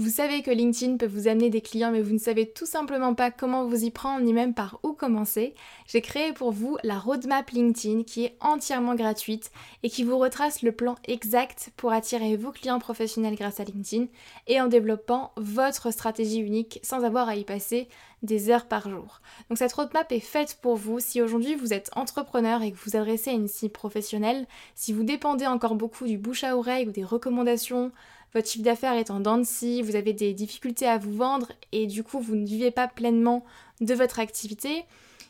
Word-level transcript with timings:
vous 0.00 0.10
savez 0.10 0.42
que 0.42 0.52
LinkedIn 0.52 0.96
peut 0.96 1.08
vous 1.08 1.26
amener 1.26 1.50
des 1.50 1.60
clients 1.60 1.90
mais 1.90 2.02
vous 2.02 2.12
ne 2.12 2.20
savez 2.20 2.48
tout 2.48 2.66
simplement 2.66 3.14
pas 3.14 3.32
comment 3.32 3.64
vous 3.64 3.82
y 3.82 3.90
prendre 3.90 4.24
ni 4.24 4.32
même 4.32 4.54
par 4.54 4.78
où 4.84 4.92
commencer. 4.92 5.56
J'ai 5.88 6.00
créé 6.00 6.32
pour 6.32 6.52
vous 6.52 6.78
la 6.84 7.00
roadmap 7.00 7.50
LinkedIn 7.50 8.04
qui 8.04 8.24
est 8.24 8.36
entièrement 8.38 8.94
gratuite 8.94 9.50
et 9.82 9.90
qui 9.90 10.04
vous 10.04 10.16
retrace 10.16 10.62
le 10.62 10.70
plan 10.70 10.94
exact 11.08 11.70
pour 11.76 11.90
attirer 11.90 12.36
vos 12.36 12.52
clients 12.52 12.78
professionnels 12.78 13.34
grâce 13.34 13.58
à 13.58 13.64
LinkedIn 13.64 14.06
et 14.46 14.60
en 14.60 14.68
développant 14.68 15.32
votre 15.36 15.90
stratégie 15.92 16.38
unique 16.38 16.78
sans 16.84 17.02
avoir 17.02 17.28
à 17.28 17.34
y 17.34 17.42
passer 17.42 17.88
des 18.22 18.50
heures 18.50 18.66
par 18.66 18.88
jour. 18.88 19.20
Donc 19.48 19.58
cette 19.58 19.72
roadmap 19.72 20.10
est 20.12 20.20
faite 20.20 20.58
pour 20.62 20.76
vous 20.76 21.00
si 21.00 21.20
aujourd'hui 21.20 21.56
vous 21.56 21.72
êtes 21.72 21.90
entrepreneur 21.96 22.62
et 22.62 22.70
que 22.70 22.78
vous 22.84 22.96
adressez 22.96 23.30
à 23.30 23.34
une 23.34 23.48
cible 23.48 23.72
professionnelle, 23.72 24.46
si 24.76 24.92
vous 24.92 25.02
dépendez 25.02 25.46
encore 25.46 25.74
beaucoup 25.74 26.06
du 26.06 26.18
bouche 26.18 26.44
à 26.44 26.56
oreille 26.56 26.86
ou 26.86 26.92
des 26.92 27.04
recommandations 27.04 27.90
votre 28.34 28.48
chiffre 28.48 28.64
d'affaires 28.64 28.94
est 28.94 29.10
en 29.10 29.20
dents 29.20 29.38
de 29.38 29.44
scie, 29.44 29.82
vous 29.82 29.96
avez 29.96 30.12
des 30.12 30.34
difficultés 30.34 30.86
à 30.86 30.98
vous 30.98 31.12
vendre 31.12 31.48
et 31.72 31.86
du 31.86 32.02
coup 32.02 32.20
vous 32.20 32.36
ne 32.36 32.46
vivez 32.46 32.70
pas 32.70 32.88
pleinement 32.88 33.44
de 33.80 33.94
votre 33.94 34.20
activité. 34.20 34.84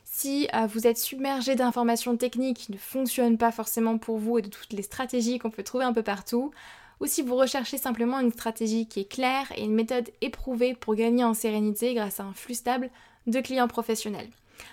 Si 0.05 0.49
euh, 0.55 0.67
vous 0.67 0.87
êtes 0.87 0.99
submergé 0.99 1.55
d'informations 1.55 2.17
techniques 2.17 2.59
qui 2.59 2.73
ne 2.73 2.79
fonctionnent 2.79 3.39
pas 3.39 3.53
forcément 3.53 3.99
pour 3.99 4.19
vous 4.19 4.39
et 4.39 4.43
de 4.43 4.49
toutes 4.49 4.73
les 4.73 4.83
stratégies 4.83 5.39
qu'on 5.39 5.51
peut 5.51 5.63
trouver 5.63 5.85
un 5.85 5.93
peu 5.93 6.03
partout, 6.03 6.51
ou 7.01 7.07
si 7.07 7.23
vous 7.23 7.37
recherchez 7.37 7.79
simplement 7.79 8.19
une 8.19 8.33
stratégie 8.33 8.87
qui 8.87 9.01
est 9.01 9.09
claire 9.09 9.53
et 9.57 9.63
une 9.63 9.75
méthode 9.75 10.11
éprouvée 10.21 10.75
pour 10.75 10.97
gagner 10.97 11.25
en 11.25 11.35
sérénité 11.35 11.95
grâce 11.95 12.19
à 12.19 12.25
un 12.25 12.33
flux 12.33 12.55
stable 12.55 12.91
de 13.27 13.41
clients 13.41 13.69
professionnels. 13.69 14.29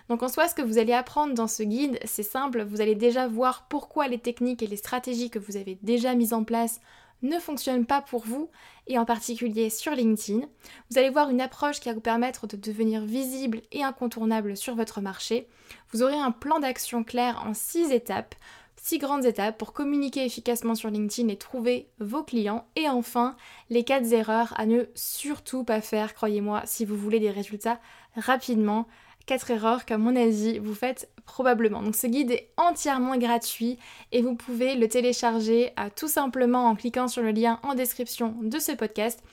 Donc 0.09 0.23
en 0.23 0.29
soi, 0.29 0.47
ce 0.47 0.55
que 0.55 0.63
vous 0.63 0.79
allez 0.79 0.93
apprendre 0.93 1.35
dans 1.35 1.47
ce 1.47 1.61
guide, 1.61 1.99
c'est 2.05 2.23
simple, 2.23 2.63
vous 2.63 2.81
allez 2.81 2.95
déjà 2.95 3.27
voir 3.27 3.67
pourquoi 3.69 4.07
les 4.07 4.17
techniques 4.17 4.63
et 4.63 4.67
les 4.67 4.77
stratégies 4.77 5.29
que 5.29 5.37
vous 5.37 5.57
avez 5.57 5.77
déjà 5.83 6.15
mises 6.15 6.33
en 6.33 6.43
place 6.43 6.79
ne 7.21 7.39
fonctionne 7.39 7.85
pas 7.85 8.01
pour 8.01 8.25
vous, 8.25 8.49
et 8.87 8.97
en 8.99 9.05
particulier 9.05 9.69
sur 9.69 9.93
LinkedIn. 9.93 10.45
Vous 10.89 10.97
allez 10.97 11.09
voir 11.09 11.29
une 11.29 11.41
approche 11.41 11.79
qui 11.79 11.89
va 11.89 11.95
vous 11.95 12.01
permettre 12.01 12.47
de 12.47 12.57
devenir 12.57 13.03
visible 13.03 13.61
et 13.71 13.83
incontournable 13.83 14.55
sur 14.55 14.75
votre 14.75 15.01
marché. 15.01 15.47
Vous 15.91 16.03
aurez 16.03 16.17
un 16.17 16.31
plan 16.31 16.59
d'action 16.59 17.03
clair 17.03 17.43
en 17.45 17.53
6 17.53 17.91
étapes, 17.91 18.35
6 18.77 18.99
grandes 18.99 19.25
étapes 19.25 19.57
pour 19.57 19.73
communiquer 19.73 20.25
efficacement 20.25 20.75
sur 20.75 20.89
LinkedIn 20.89 21.29
et 21.29 21.37
trouver 21.37 21.89
vos 21.99 22.23
clients. 22.23 22.67
Et 22.75 22.87
enfin, 22.87 23.35
les 23.69 23.83
4 23.83 24.13
erreurs 24.13 24.53
à 24.57 24.67
ne 24.67 24.83
surtout 24.93 25.63
pas 25.63 25.81
faire, 25.81 26.13
croyez-moi, 26.13 26.61
si 26.65 26.85
vous 26.85 26.95
voulez 26.95 27.19
des 27.19 27.31
résultats 27.31 27.79
rapidement 28.15 28.87
4 29.25 29.51
erreurs 29.51 29.85
qu'à 29.85 29.97
mon 29.97 30.15
avis 30.15 30.59
vous 30.59 30.75
faites 30.75 31.09
probablement. 31.25 31.81
Donc 31.81 31.95
ce 31.95 32.07
guide 32.07 32.31
est 32.31 32.49
entièrement 32.57 33.17
gratuit 33.17 33.77
et 34.11 34.21
vous 34.21 34.35
pouvez 34.35 34.75
le 34.75 34.87
télécharger 34.87 35.71
euh, 35.79 35.89
tout 35.95 36.07
simplement 36.07 36.67
en 36.67 36.75
cliquant 36.75 37.07
sur 37.07 37.23
le 37.23 37.31
lien 37.31 37.59
en 37.63 37.73
description 37.75 38.35
de 38.41 38.59
ce 38.59 38.71
podcast 38.71 39.23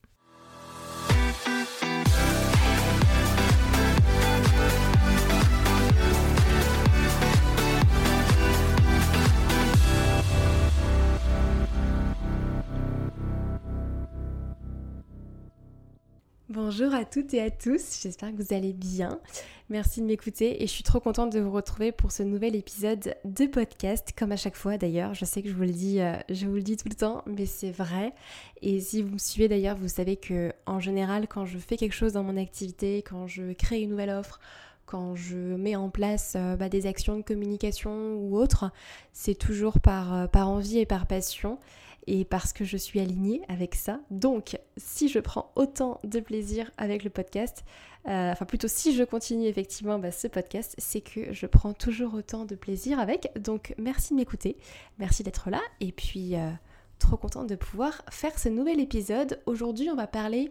Bonjour 16.74 16.94
à 16.94 17.04
toutes 17.04 17.34
et 17.34 17.42
à 17.42 17.50
tous, 17.50 18.00
j'espère 18.02 18.30
que 18.30 18.42
vous 18.42 18.54
allez 18.54 18.72
bien. 18.72 19.20
Merci 19.68 20.00
de 20.00 20.06
m'écouter 20.06 20.62
et 20.62 20.66
je 20.66 20.72
suis 20.72 20.82
trop 20.82 21.00
contente 21.00 21.30
de 21.30 21.38
vous 21.38 21.50
retrouver 21.50 21.92
pour 21.92 22.12
ce 22.12 22.22
nouvel 22.22 22.56
épisode 22.56 23.14
de 23.26 23.44
podcast, 23.44 24.14
comme 24.18 24.32
à 24.32 24.36
chaque 24.36 24.56
fois 24.56 24.78
d'ailleurs. 24.78 25.12
Je 25.12 25.26
sais 25.26 25.42
que 25.42 25.50
je 25.50 25.54
vous 25.54 25.64
le 25.64 25.68
dis, 25.68 26.00
euh, 26.00 26.16
je 26.30 26.46
vous 26.46 26.54
le 26.54 26.62
dis 26.62 26.78
tout 26.78 26.88
le 26.88 26.94
temps, 26.94 27.24
mais 27.26 27.44
c'est 27.44 27.72
vrai. 27.72 28.14
Et 28.62 28.80
si 28.80 29.02
vous 29.02 29.10
me 29.10 29.18
suivez 29.18 29.48
d'ailleurs, 29.48 29.76
vous 29.76 29.88
savez 29.88 30.16
que 30.16 30.50
en 30.64 30.80
général, 30.80 31.28
quand 31.28 31.44
je 31.44 31.58
fais 31.58 31.76
quelque 31.76 31.92
chose 31.92 32.14
dans 32.14 32.22
mon 32.22 32.38
activité, 32.38 33.02
quand 33.02 33.26
je 33.26 33.52
crée 33.52 33.82
une 33.82 33.90
nouvelle 33.90 34.08
offre, 34.08 34.40
quand 34.86 35.14
je 35.14 35.36
mets 35.36 35.76
en 35.76 35.90
place 35.90 36.36
euh, 36.36 36.56
bah, 36.56 36.70
des 36.70 36.86
actions 36.86 37.18
de 37.18 37.22
communication 37.22 38.14
ou 38.14 38.38
autres, 38.38 38.70
c'est 39.12 39.34
toujours 39.34 39.78
par, 39.78 40.14
euh, 40.14 40.26
par 40.26 40.48
envie 40.48 40.78
et 40.78 40.86
par 40.86 41.06
passion 41.06 41.58
et 42.06 42.24
parce 42.24 42.52
que 42.52 42.64
je 42.64 42.76
suis 42.76 43.00
alignée 43.00 43.42
avec 43.48 43.74
ça. 43.74 44.00
Donc, 44.10 44.58
si 44.76 45.08
je 45.08 45.18
prends 45.18 45.52
autant 45.56 46.00
de 46.04 46.20
plaisir 46.20 46.70
avec 46.76 47.04
le 47.04 47.10
podcast, 47.10 47.64
euh, 48.08 48.32
enfin 48.32 48.44
plutôt 48.44 48.68
si 48.68 48.94
je 48.94 49.04
continue 49.04 49.46
effectivement 49.46 49.98
bah, 49.98 50.10
ce 50.10 50.26
podcast, 50.26 50.74
c'est 50.78 51.00
que 51.00 51.32
je 51.32 51.46
prends 51.46 51.72
toujours 51.72 52.14
autant 52.14 52.44
de 52.44 52.54
plaisir 52.54 52.98
avec. 52.98 53.30
Donc, 53.38 53.74
merci 53.78 54.14
de 54.14 54.18
m'écouter, 54.18 54.56
merci 54.98 55.22
d'être 55.22 55.50
là, 55.50 55.60
et 55.80 55.92
puis 55.92 56.36
euh, 56.36 56.50
trop 56.98 57.16
contente 57.16 57.48
de 57.48 57.56
pouvoir 57.56 58.02
faire 58.10 58.38
ce 58.38 58.48
nouvel 58.48 58.80
épisode. 58.80 59.40
Aujourd'hui, 59.46 59.88
on 59.90 59.96
va 59.96 60.06
parler 60.06 60.50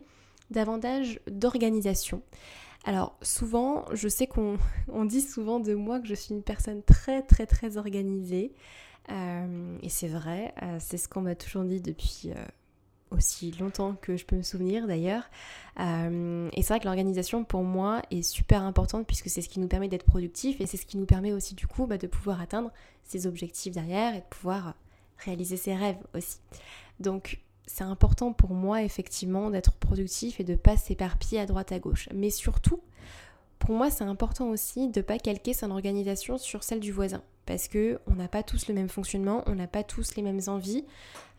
davantage 0.49 1.19
d'organisation. 1.27 2.21
Alors 2.83 3.15
souvent, 3.21 3.85
je 3.93 4.07
sais 4.07 4.27
qu'on 4.27 4.57
dit 5.05 5.21
souvent 5.21 5.59
de 5.59 5.73
moi 5.73 5.99
que 5.99 6.07
je 6.07 6.15
suis 6.15 6.33
une 6.33 6.43
personne 6.43 6.81
très 6.83 7.21
très 7.21 7.45
très 7.45 7.77
organisée. 7.77 8.53
Euh, 9.09 9.77
et 9.81 9.89
c'est 9.89 10.07
vrai, 10.07 10.53
euh, 10.61 10.77
c'est 10.79 10.97
ce 10.97 11.07
qu'on 11.07 11.21
m'a 11.21 11.35
toujours 11.35 11.63
dit 11.63 11.81
depuis 11.81 12.31
euh, 12.35 12.45
aussi 13.09 13.51
longtemps 13.51 13.95
que 13.95 14.15
je 14.15 14.25
peux 14.25 14.35
me 14.35 14.43
souvenir 14.43 14.87
d'ailleurs. 14.87 15.29
et 15.77 16.61
c'est 16.61 16.67
vrai 16.67 16.79
que 16.79 16.85
l'organisation 16.85 17.43
pour 17.43 17.63
moi 17.63 18.01
est 18.11 18.21
super 18.21 18.61
importante 18.61 19.05
puisque 19.05 19.29
c'est 19.29 19.41
ce 19.41 19.49
qui 19.49 19.59
nous 19.59 19.67
permet 19.67 19.89
d'être 19.89 20.05
productif 20.05 20.61
et 20.61 20.65
c'est 20.65 20.77
ce 20.77 20.85
qui 20.85 20.97
nous 20.97 21.05
permet 21.05 21.33
aussi 21.33 21.55
du 21.55 21.67
coup 21.67 21.87
bah, 21.87 21.97
de 21.97 22.07
pouvoir 22.07 22.39
atteindre 22.39 22.71
ses 23.03 23.27
objectifs 23.27 23.73
derrière 23.73 24.15
et 24.15 24.19
de 24.19 24.25
pouvoir 24.29 24.75
réaliser 25.17 25.57
ses 25.57 25.75
rêves 25.75 25.97
aussi. 26.13 26.37
Donc 26.99 27.41
c'est 27.65 27.83
important 27.83 28.33
pour 28.33 28.51
moi 28.51 28.83
effectivement 28.83 29.49
d'être 29.49 29.73
productif 29.73 30.39
et 30.39 30.43
de 30.43 30.55
pas 30.55 30.77
s'éparpiller 30.77 31.41
à 31.41 31.45
droite 31.45 31.71
à 31.71 31.79
gauche. 31.79 32.07
Mais 32.13 32.29
surtout, 32.29 32.81
pour 33.61 33.75
moi 33.75 33.89
c'est 33.89 34.03
important 34.03 34.49
aussi 34.49 34.89
de 34.89 34.99
ne 34.99 35.03
pas 35.03 35.17
calquer 35.17 35.53
son 35.53 35.71
organisation 35.71 36.37
sur 36.37 36.63
celle 36.63 36.79
du 36.79 36.91
voisin 36.91 37.21
parce 37.45 37.67
que 37.67 37.99
on 38.07 38.15
n'a 38.15 38.27
pas 38.27 38.43
tous 38.43 38.67
le 38.67 38.73
même 38.73 38.89
fonctionnement, 38.89 39.43
on 39.45 39.55
n'a 39.55 39.67
pas 39.67 39.83
tous 39.83 40.15
les 40.15 40.21
mêmes 40.21 40.39
envies, 40.47 40.85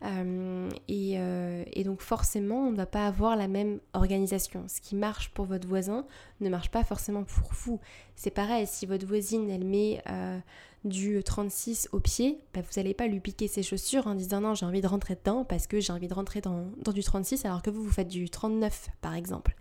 euh, 0.03 0.69
euh, 0.91 1.63
et, 1.71 1.83
donc 1.83 2.01
forcément 2.01 2.67
on 2.67 2.71
ne 2.71 2.75
va 2.77 2.85
pas 2.85 3.07
avoir 3.07 3.35
la 3.35 3.47
même 3.47 3.79
organisation. 3.93 4.65
Ce 4.67 4.81
qui 4.81 4.95
marche 4.95 5.29
pour 5.29 5.45
votre 5.45 5.67
voisin 5.67 6.05
ne 6.41 6.49
marche 6.49 6.69
pas 6.69 6.83
forcément 6.83 7.23
pour 7.23 7.51
vous. 7.53 7.79
C'est 8.15 8.31
pareil, 8.31 8.67
si 8.67 8.85
votre 8.85 9.07
voisine 9.07 9.49
elle 9.49 9.63
met 9.63 10.01
euh, 10.09 10.37
du 10.83 11.23
36 11.23 11.89
au 11.93 11.99
pied, 11.99 12.39
bah, 12.53 12.61
vous 12.61 12.79
n'allez 12.79 12.93
pas 12.93 13.07
lui 13.07 13.19
piquer 13.19 13.47
ses 13.47 13.63
chaussures 13.63 14.05
en 14.05 14.15
disant 14.15 14.41
non 14.41 14.55
j'ai 14.55 14.65
envie 14.65 14.81
de 14.81 14.87
rentrer 14.87 15.15
dedans 15.15 15.45
parce 15.45 15.67
que 15.67 15.79
j'ai 15.79 15.93
envie 15.93 16.09
de 16.09 16.13
rentrer 16.13 16.41
dans, 16.41 16.65
du 16.93 17.03
36 17.03 17.45
alors 17.45 17.61
que 17.61 17.69
vous 17.69 17.81
vous 17.81 17.91
faites 17.91 18.09
du 18.09 18.29
39 18.29 18.89
par 19.01 19.15
exemple 19.15 19.55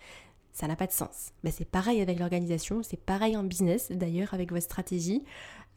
ça 0.52 0.66
n'a 0.66 0.76
pas 0.76 0.86
de 0.86 0.92
sens. 0.92 1.32
Bah, 1.42 1.50
c'est 1.50 1.64
pareil 1.64 2.00
avec 2.00 2.18
l'organisation, 2.18 2.82
c'est 2.82 3.00
pareil 3.00 3.36
en 3.36 3.42
business 3.42 3.90
d'ailleurs 3.90 4.34
avec 4.34 4.50
votre 4.50 4.64
stratégie. 4.64 5.24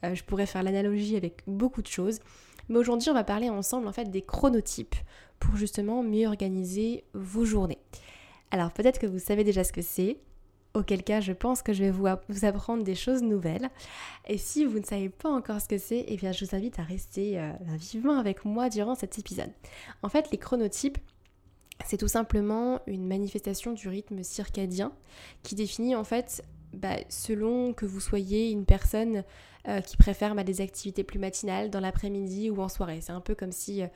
Euh, 0.03 0.15
je 0.15 0.23
pourrais 0.23 0.45
faire 0.45 0.63
l'analogie 0.63 1.15
avec 1.15 1.41
beaucoup 1.47 1.81
de 1.81 1.87
choses. 1.87 2.19
Mais 2.67 2.77
aujourd'hui, 2.77 3.09
on 3.09 3.13
va 3.13 3.23
parler 3.23 3.49
ensemble 3.49 3.87
en 3.87 3.91
fait 3.91 4.09
des 4.09 4.21
chronotypes 4.21 4.95
pour 5.39 5.55
justement 5.55 6.03
mieux 6.03 6.27
organiser 6.27 7.03
vos 7.13 7.45
journées. 7.45 7.79
Alors 8.51 8.71
peut-être 8.71 8.99
que 8.99 9.07
vous 9.07 9.19
savez 9.19 9.43
déjà 9.43 9.63
ce 9.63 9.71
que 9.71 9.81
c'est, 9.81 10.17
auquel 10.73 11.03
cas 11.03 11.21
je 11.21 11.31
pense 11.31 11.61
que 11.61 11.73
je 11.73 11.83
vais 11.83 11.91
vous, 11.91 12.07
apprendre 12.43 12.83
des 12.83 12.95
choses 12.95 13.21
nouvelles. 13.21 13.69
Et 14.27 14.37
si 14.37 14.65
vous 14.65 14.79
ne 14.79 14.85
savez 14.85 15.09
pas 15.09 15.29
encore 15.29 15.61
ce 15.61 15.67
que 15.67 15.77
c'est, 15.77 16.05
eh 16.07 16.17
bien 16.17 16.31
je 16.31 16.45
vous 16.45 16.55
invite 16.55 16.79
à 16.79 16.83
rester 16.83 17.39
euh, 17.39 17.51
vivement 17.77 18.17
avec 18.17 18.45
moi 18.45 18.69
durant 18.69 18.95
cet 18.95 19.17
épisode. 19.19 19.51
En 20.03 20.09
fait, 20.09 20.31
les 20.31 20.37
chronotypes, 20.37 20.97
c'est 21.83 21.97
tout 21.97 22.07
simplement 22.07 22.79
une 22.87 23.05
manifestation 23.05 23.73
du 23.73 23.89
rythme 23.89 24.23
circadien 24.23 24.91
qui 25.43 25.55
définit 25.55 25.95
en 25.95 26.03
fait 26.03 26.43
bah, 26.73 26.97
selon 27.09 27.73
que 27.73 27.85
vous 27.85 27.99
soyez 27.99 28.51
une 28.51 28.65
personne 28.65 29.23
euh, 29.67 29.81
qui 29.81 29.97
préfère 29.97 30.35
bah, 30.35 30.43
des 30.43 30.61
activités 30.61 31.03
plus 31.03 31.19
matinales 31.19 31.69
dans 31.69 31.79
l'après-midi 31.79 32.49
ou 32.49 32.61
en 32.61 32.69
soirée. 32.69 32.99
C'est 33.01 33.13
un 33.13 33.21
peu 33.21 33.33
comme 33.33 33.51
si 33.51 33.81
euh, 33.81 33.87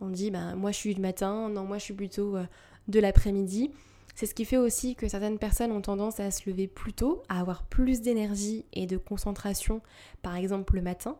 On 0.00 0.08
dit, 0.08 0.30
ben, 0.30 0.54
moi 0.54 0.70
je 0.70 0.76
suis 0.76 0.94
du 0.94 1.00
matin, 1.00 1.48
non, 1.48 1.64
moi 1.64 1.78
je 1.78 1.84
suis 1.84 1.94
plutôt 1.94 2.36
euh, 2.36 2.44
de 2.86 3.00
l'après-midi. 3.00 3.70
C'est 4.14 4.26
ce 4.26 4.34
qui 4.34 4.44
fait 4.44 4.56
aussi 4.56 4.94
que 4.96 5.06
certaines 5.06 5.38
personnes 5.38 5.70
ont 5.70 5.80
tendance 5.80 6.18
à 6.18 6.30
se 6.30 6.48
lever 6.48 6.66
plus 6.66 6.92
tôt, 6.92 7.22
à 7.28 7.40
avoir 7.40 7.62
plus 7.64 8.00
d'énergie 8.00 8.64
et 8.72 8.86
de 8.86 8.96
concentration, 8.96 9.80
par 10.22 10.34
exemple 10.34 10.74
le 10.74 10.82
matin, 10.82 11.18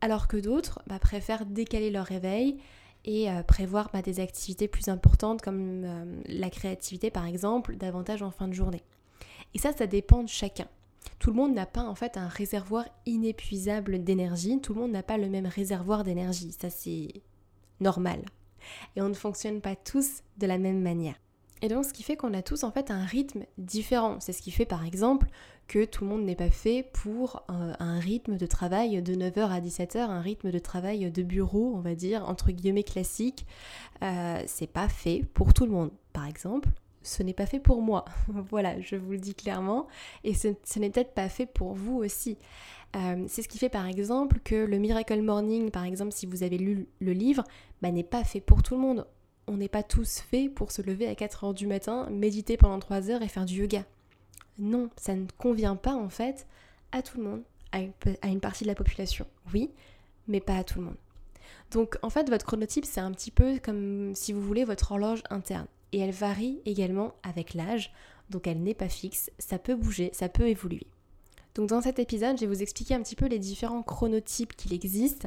alors 0.00 0.28
que 0.28 0.36
d'autres 0.36 0.80
bah, 0.86 0.98
préfèrent 0.98 1.46
décaler 1.46 1.90
leur 1.90 2.04
réveil 2.04 2.58
et 3.06 3.30
euh, 3.30 3.42
prévoir 3.42 3.90
bah, 3.92 4.02
des 4.02 4.20
activités 4.20 4.68
plus 4.68 4.88
importantes 4.88 5.40
comme 5.40 5.84
euh, 5.84 6.22
la 6.26 6.50
créativité 6.50 7.10
par 7.10 7.24
exemple, 7.24 7.76
davantage 7.76 8.22
en 8.22 8.30
fin 8.30 8.48
de 8.48 8.52
journée. 8.52 8.82
Et 9.54 9.58
ça, 9.58 9.72
ça 9.72 9.86
dépend 9.86 10.22
de 10.22 10.28
chacun. 10.28 10.68
Tout 11.18 11.30
le 11.30 11.36
monde 11.36 11.54
n'a 11.54 11.66
pas 11.66 11.84
en 11.84 11.94
fait 11.94 12.16
un 12.16 12.28
réservoir 12.28 12.84
inépuisable 13.06 14.02
d'énergie, 14.02 14.60
tout 14.60 14.74
le 14.74 14.80
monde 14.80 14.92
n'a 14.92 15.04
pas 15.04 15.18
le 15.18 15.28
même 15.28 15.46
réservoir 15.46 16.04
d'énergie, 16.04 16.52
ça 16.52 16.68
c'est 16.68 17.08
normal. 17.80 18.20
Et 18.96 19.02
on 19.02 19.08
ne 19.08 19.14
fonctionne 19.14 19.60
pas 19.60 19.76
tous 19.76 20.22
de 20.38 20.46
la 20.46 20.58
même 20.58 20.82
manière. 20.82 21.14
Et 21.62 21.68
donc 21.68 21.84
ce 21.84 21.92
qui 21.92 22.02
fait 22.02 22.16
qu'on 22.16 22.34
a 22.34 22.42
tous 22.42 22.64
en 22.64 22.70
fait 22.70 22.90
un 22.90 23.04
rythme 23.04 23.44
différent. 23.58 24.18
C'est 24.20 24.32
ce 24.32 24.42
qui 24.42 24.50
fait 24.50 24.66
par 24.66 24.84
exemple 24.84 25.28
que 25.68 25.84
tout 25.84 26.04
le 26.04 26.10
monde 26.10 26.24
n'est 26.24 26.36
pas 26.36 26.50
fait 26.50 26.88
pour 26.92 27.42
un, 27.48 27.98
rythme 27.98 28.36
de 28.36 28.46
travail 28.46 29.02
de 29.02 29.14
9h 29.14 29.48
à 29.48 29.60
17h, 29.60 29.98
un 29.98 30.20
rythme 30.20 30.50
de 30.50 30.58
travail 30.58 31.10
de 31.10 31.22
bureau, 31.22 31.72
on 31.74 31.80
va 31.80 31.94
dire, 31.94 32.28
entre 32.28 32.52
guillemets 32.52 32.84
classique. 32.84 33.46
Euh, 34.02 34.40
c'est 34.46 34.68
pas 34.68 34.88
fait 34.88 35.24
pour 35.34 35.54
tout 35.54 35.64
le 35.64 35.72
monde. 35.72 35.90
Par 36.12 36.26
exemple, 36.26 36.68
ce 37.02 37.22
n'est 37.22 37.32
pas 37.32 37.46
fait 37.46 37.58
pour 37.58 37.82
moi. 37.82 38.04
voilà, 38.28 38.80
je 38.80 38.96
vous 38.96 39.12
le 39.12 39.18
dis 39.18 39.34
clairement. 39.34 39.86
Et 40.24 40.34
ce, 40.34 40.48
n'est 40.78 40.90
peut-être 40.90 41.14
pas 41.14 41.28
fait 41.28 41.46
pour 41.46 41.74
vous 41.74 41.96
aussi. 41.96 42.36
Euh, 42.94 43.24
c'est 43.28 43.42
ce 43.42 43.48
qui 43.48 43.58
fait 43.58 43.68
par 43.68 43.86
exemple 43.86 44.38
que 44.44 44.54
le 44.54 44.78
Miracle 44.78 45.20
Morning, 45.20 45.70
par 45.70 45.84
exemple, 45.84 46.12
si 46.12 46.26
vous 46.26 46.42
avez 46.42 46.58
lu 46.58 46.86
le 47.00 47.12
livre, 47.12 47.42
bah, 47.82 47.90
n'est 47.90 48.04
pas 48.04 48.24
fait 48.24 48.40
pour 48.40 48.62
tout 48.62 48.74
le 48.74 48.80
monde 48.80 49.06
on 49.46 49.56
n'est 49.56 49.68
pas 49.68 49.82
tous 49.82 50.20
faits 50.20 50.52
pour 50.54 50.72
se 50.72 50.82
lever 50.82 51.06
à 51.06 51.14
4 51.14 51.44
heures 51.44 51.54
du 51.54 51.66
matin, 51.66 52.08
méditer 52.10 52.56
pendant 52.56 52.78
3 52.78 53.10
heures 53.10 53.22
et 53.22 53.28
faire 53.28 53.44
du 53.44 53.60
yoga. 53.60 53.84
Non, 54.58 54.90
ça 54.96 55.14
ne 55.14 55.26
convient 55.38 55.76
pas 55.76 55.94
en 55.94 56.08
fait 56.08 56.46
à 56.92 57.02
tout 57.02 57.18
le 57.18 57.24
monde, 57.24 57.42
à 57.72 57.80
une, 58.28 58.40
partie 58.40 58.64
de 58.64 58.68
la 58.68 58.74
population, 58.74 59.26
oui, 59.52 59.70
mais 60.28 60.40
pas 60.40 60.56
à 60.56 60.64
tout 60.64 60.78
le 60.78 60.86
monde. 60.86 60.96
Donc 61.70 61.98
en 62.02 62.10
fait, 62.10 62.28
votre 62.30 62.46
chronotype, 62.46 62.84
c'est 62.84 63.00
un 63.00 63.12
petit 63.12 63.30
peu 63.30 63.58
comme 63.62 64.14
si 64.14 64.32
vous 64.32 64.40
voulez 64.40 64.64
votre 64.64 64.92
horloge 64.92 65.22
interne. 65.30 65.66
Et 65.92 65.98
elle 65.98 66.12
varie 66.12 66.60
également 66.64 67.14
avec 67.22 67.54
l'âge, 67.54 67.92
donc 68.30 68.46
elle 68.46 68.62
n'est 68.62 68.74
pas 68.74 68.88
fixe, 68.88 69.30
ça 69.38 69.58
peut 69.58 69.76
bouger, 69.76 70.10
ça 70.12 70.28
peut 70.28 70.48
évoluer. 70.48 70.86
Donc 71.54 71.68
dans 71.68 71.80
cet 71.80 71.98
épisode, 71.98 72.36
je 72.36 72.42
vais 72.42 72.54
vous 72.54 72.62
expliquer 72.62 72.94
un 72.94 73.02
petit 73.02 73.16
peu 73.16 73.26
les 73.26 73.38
différents 73.38 73.82
chronotypes 73.82 74.56
qu'il 74.56 74.74
existe, 74.74 75.26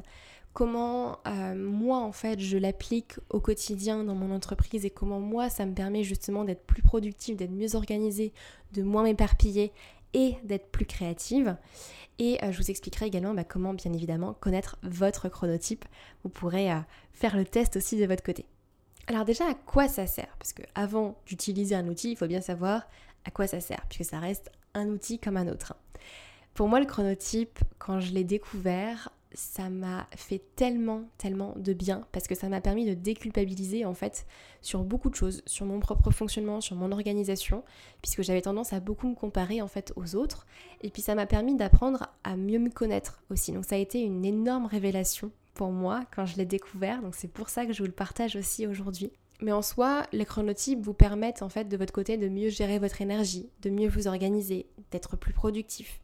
comment 0.54 1.20
euh, 1.28 1.56
moi 1.56 2.00
en 2.00 2.12
fait 2.12 2.40
je 2.40 2.58
l'applique 2.58 3.14
au 3.30 3.40
quotidien 3.40 4.04
dans 4.04 4.16
mon 4.16 4.34
entreprise 4.34 4.86
et 4.86 4.90
comment 4.90 5.20
moi 5.20 5.50
ça 5.50 5.66
me 5.66 5.74
permet 5.74 6.04
justement 6.04 6.44
d'être 6.44 6.66
plus 6.66 6.82
productive, 6.82 7.36
d'être 7.36 7.52
mieux 7.52 7.76
organisée, 7.76 8.34
de 8.74 8.84
moins 8.84 9.04
m'éparpiller 9.04 9.72
et 10.14 10.36
d'être 10.44 10.72
plus 10.72 10.86
créative. 10.86 11.56
Et 12.18 12.44
euh, 12.44 12.52
je 12.52 12.58
vous 12.58 12.70
expliquerai 12.70 13.06
également 13.06 13.34
bah, 13.34 13.44
comment 13.44 13.74
bien 13.74 13.94
évidemment 13.94 14.34
connaître 14.34 14.78
votre 14.84 15.30
chronotype. 15.30 15.86
Vous 16.24 16.30
pourrez 16.30 16.72
euh, 16.72 16.80
faire 17.14 17.38
le 17.38 17.46
test 17.46 17.78
aussi 17.78 17.98
de 17.98 18.06
votre 18.06 18.24
côté. 18.24 18.46
Alors 19.08 19.26
déjà 19.26 19.46
à 19.50 19.54
quoi 19.54 19.88
ça 19.88 20.06
sert? 20.08 20.36
Parce 20.38 20.54
que 20.54 20.64
avant 20.76 21.18
d'utiliser 21.26 21.76
un 21.76 21.88
outil, 21.88 22.12
il 22.12 22.16
faut 22.16 22.28
bien 22.28 22.42
savoir 22.42 22.88
à 23.26 23.32
quoi 23.32 23.48
ça 23.48 23.60
sert, 23.62 23.86
puisque 23.90 24.10
ça 24.10 24.20
reste 24.20 24.52
un 24.74 24.88
outil 24.88 25.20
comme 25.20 25.38
un 25.38 25.48
autre. 25.48 25.76
Pour 26.54 26.68
moi, 26.68 26.80
le 26.80 26.86
chronotype, 26.86 27.60
quand 27.78 28.00
je 28.00 28.12
l'ai 28.12 28.24
découvert, 28.24 29.10
ça 29.34 29.70
m'a 29.70 30.08
fait 30.16 30.42
tellement, 30.56 31.04
tellement 31.18 31.54
de 31.56 31.74
bien 31.74 32.08
parce 32.12 32.28
que 32.28 32.34
ça 32.34 32.50
m'a 32.50 32.62
permis 32.62 32.86
de 32.86 32.96
déculpabiliser 32.96 33.86
en 33.86 33.94
fait 33.94 34.26
sur 34.62 34.84
beaucoup 34.84 35.10
de 35.10 35.16
choses, 35.16 35.44
sur 35.46 35.66
mon 35.66 35.80
propre 35.80 36.10
fonctionnement, 36.10 36.62
sur 36.62 36.76
mon 36.76 36.92
organisation, 36.92 37.64
puisque 38.02 38.24
j'avais 38.24 38.42
tendance 38.42 38.74
à 38.74 38.80
beaucoup 38.80 39.08
me 39.08 39.16
comparer 39.16 39.62
en 39.62 39.68
fait 39.68 39.94
aux 39.96 40.16
autres. 40.16 40.48
Et 40.82 40.90
puis 40.90 41.02
ça 41.02 41.14
m'a 41.14 41.28
permis 41.28 41.56
d'apprendre 41.56 42.08
à 42.24 42.36
mieux 42.36 42.60
me 42.60 42.70
connaître 42.70 43.22
aussi. 43.30 43.52
Donc 43.52 43.66
ça 43.66 43.76
a 43.76 43.80
été 43.80 44.02
une 44.02 44.26
énorme 44.26 44.66
révélation 44.66 45.32
pour 45.54 45.72
moi 45.72 46.06
quand 46.16 46.26
je 46.26 46.38
l'ai 46.38 46.46
découvert. 46.46 47.02
Donc 47.02 47.14
c'est 47.14 47.28
pour 47.28 47.50
ça 47.50 47.66
que 47.66 47.74
je 47.74 47.80
vous 47.80 47.88
le 47.88 47.92
partage 47.92 48.36
aussi 48.36 48.66
aujourd'hui. 48.66 49.12
Mais 49.42 49.52
en 49.52 49.62
soi, 49.62 50.06
les 50.12 50.26
chronotypes 50.26 50.82
vous 50.82 50.94
permettent 50.94 51.44
en 51.44 51.50
fait 51.50 51.66
de 51.70 51.78
votre 51.78 51.94
côté 51.94 52.18
de 52.18 52.28
mieux 52.28 52.50
gérer 52.50 52.80
votre 52.80 53.02
énergie, 53.02 53.50
de 53.62 53.70
mieux 53.70 53.88
vous 53.88 54.08
organiser, 54.08 54.66
d'être 54.92 55.16
plus 55.16 55.34
productif, 55.34 56.02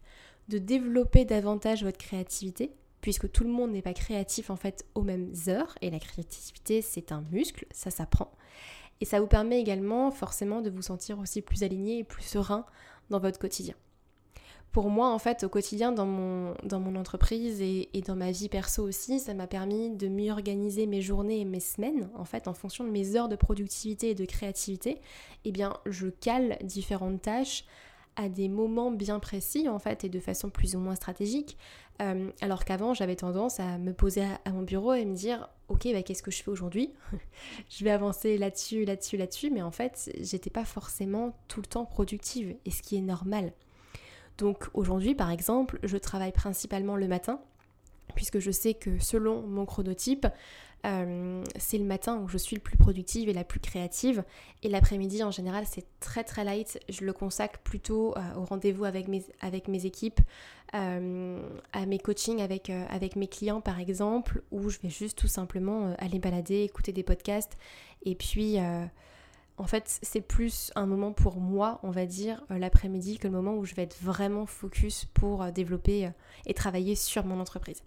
de 0.48 0.58
développer 0.58 1.26
davantage 1.26 1.84
votre 1.84 1.98
créativité 1.98 2.72
puisque 3.06 3.32
tout 3.32 3.44
le 3.44 3.52
monde 3.52 3.72
n'est 3.72 3.84
pas 3.84 3.94
créatif 3.94 4.50
en 4.50 4.56
fait 4.56 4.84
aux 4.96 5.04
mêmes 5.04 5.32
heures 5.48 5.76
et 5.84 5.92
la 5.92 6.00
créativité 6.00 6.82
c'est 6.82 7.12
un 7.12 7.24
muscle, 7.32 7.68
ça 7.70 7.92
s'apprend. 7.92 8.32
Et 9.00 9.06
ça 9.06 9.20
vous 9.20 9.28
permet 9.28 9.60
également 9.60 10.10
forcément 10.10 10.60
de 10.60 10.72
vous 10.72 10.82
sentir 10.82 11.20
aussi 11.20 11.44
plus 11.44 11.62
aligné 11.62 12.00
et 12.00 12.04
plus 12.04 12.24
serein 12.24 12.66
dans 13.12 13.20
votre 13.20 13.38
quotidien. 13.38 13.76
Pour 14.72 14.90
moi, 14.90 15.12
en 15.12 15.20
fait, 15.20 15.44
au 15.44 15.50
quotidien, 15.50 15.92
dans 15.92 16.08
mon, 16.08 16.56
dans 16.64 16.80
mon 16.80 16.96
entreprise 16.96 17.62
et, 17.62 17.90
et 17.94 18.02
dans 18.02 18.16
ma 18.16 18.32
vie 18.32 18.50
perso 18.50 18.82
aussi, 18.82 19.20
ça 19.20 19.36
m'a 19.36 19.46
permis 19.46 19.92
de 19.92 20.08
mieux 20.08 20.32
organiser 20.32 20.88
mes 20.88 21.02
journées 21.02 21.42
et 21.42 21.46
mes 21.46 21.60
semaines, 21.60 22.10
en 22.16 22.26
fait, 22.26 22.48
en 22.48 22.56
fonction 22.56 22.84
de 22.86 22.90
mes 22.90 23.16
heures 23.16 23.30
de 23.30 23.36
productivité 23.36 24.10
et 24.10 24.16
de 24.16 24.26
créativité. 24.26 25.00
Eh 25.46 25.52
bien, 25.52 25.78
je 25.86 26.08
cale 26.08 26.58
différentes 26.64 27.22
tâches 27.22 27.66
à 28.16 28.30
des 28.30 28.48
moments 28.48 28.92
bien 28.92 29.20
précis 29.20 29.68
en 29.70 29.80
fait 29.80 30.04
et 30.04 30.10
de 30.10 30.20
façon 30.20 30.50
plus 30.50 30.76
ou 30.76 30.80
moins 30.80 30.96
stratégique. 30.96 31.58
Euh, 32.02 32.32
alors 32.42 32.66
qu'avant 32.66 32.94
j'avais 32.94 33.16
tendance 33.16 33.60
à 33.60 33.78
me 33.78 33.94
poser 33.94 34.24
à, 34.44 34.52
mon 34.52 34.64
bureau 34.64 34.94
et 34.94 35.06
me 35.06 35.16
dire 35.16 35.50
ok 35.70 35.88
bah, 35.94 36.04
qu'est-ce 36.04 36.24
que 36.24 36.32
je 36.32 36.44
fais 36.44 36.52
aujourd'hui? 36.52 36.94
Je 37.70 37.84
vais 37.84 37.92
avancer 37.92 38.38
là-dessus, 38.38 38.86
là-dessus, 38.86 39.18
là-dessus, 39.18 39.50
mais 39.50 39.62
en 39.62 39.72
fait 39.72 40.12
j'étais 40.20 40.50
pas 40.50 40.66
forcément 40.66 41.38
tout 41.48 41.62
le 41.62 41.68
temps 41.68 41.86
productive 41.86 42.56
et 42.66 42.72
ce 42.72 42.82
qui 42.82 42.96
est 42.98 43.02
normal. 43.02 43.54
Donc 44.38 44.66
aujourd'hui 44.74 45.16
par 45.16 45.32
exemple 45.32 45.80
je 45.84 45.98
travaille 45.98 46.34
principalement 46.34 46.98
le 46.98 47.08
matin 47.08 47.40
puisque 48.14 48.40
je 48.40 48.52
sais 48.52 48.74
que 48.74 49.00
selon 49.00 49.42
mon 49.42 49.66
chronotype, 49.66 50.28
euh, 50.86 51.44
c'est 51.58 51.78
le 51.78 51.84
matin 51.84 52.20
où 52.24 52.28
je 52.28 52.38
suis 52.38 52.56
le 52.56 52.62
plus 52.62 52.78
productive 52.78 53.28
et 53.30 53.34
la 53.34 53.44
plus 53.44 53.60
créative. 53.60 54.24
Et 54.64 54.70
l'après-midi, 54.70 55.24
en 55.24 55.32
général, 55.32 55.66
c'est 55.68 55.86
très 56.00 56.24
très 56.24 56.44
light. 56.44 56.80
Je 56.90 57.06
le 57.06 57.14
consacre 57.14 57.60
plutôt 57.60 58.16
euh, 58.16 58.22
au 58.38 58.46
rendez-vous 58.46 58.86
avec 58.86 59.08
mes, 59.08 59.24
avec 59.42 59.68
mes 59.68 59.86
équipes, 59.86 60.22
euh, 60.74 61.40
à 61.74 61.86
mes 61.86 62.00
coachings 62.00 62.42
avec, 62.42 62.70
avec 62.70 63.16
mes 63.16 63.28
clients 63.28 63.62
par 63.62 63.80
exemple, 63.80 64.42
où 64.52 64.70
je 64.70 64.80
vais 64.80 64.90
juste 64.90 65.18
tout 65.18 65.28
simplement 65.28 65.96
aller 66.00 66.20
balader, 66.20 66.64
écouter 66.64 66.92
des 66.92 67.04
podcasts 67.04 67.58
et 68.04 68.16
puis 68.16 68.58
en 69.58 69.68
fait, 69.68 70.00
c'est 70.02 70.22
plus 70.22 70.72
un 70.76 70.86
moment 70.86 71.14
pour 71.14 71.38
moi, 71.38 71.80
on 71.84 71.90
va 71.90 72.06
dire, 72.06 72.44
euh, 72.52 72.58
l'après-midi, 72.58 73.18
que 73.18 73.28
le 73.28 73.34
moment 73.34 73.56
où 73.56 73.64
je 73.64 73.74
vais 73.74 73.84
être 73.84 73.98
vraiment 74.02 74.46
focus 74.46 75.06
pour 75.06 75.44
euh, 75.44 75.52
développer 75.52 76.08
euh, 76.08 76.10
et 76.46 76.54
travailler 76.54 76.96
sur 76.96 77.26
mon 77.26 77.40
entreprise. 77.40 77.82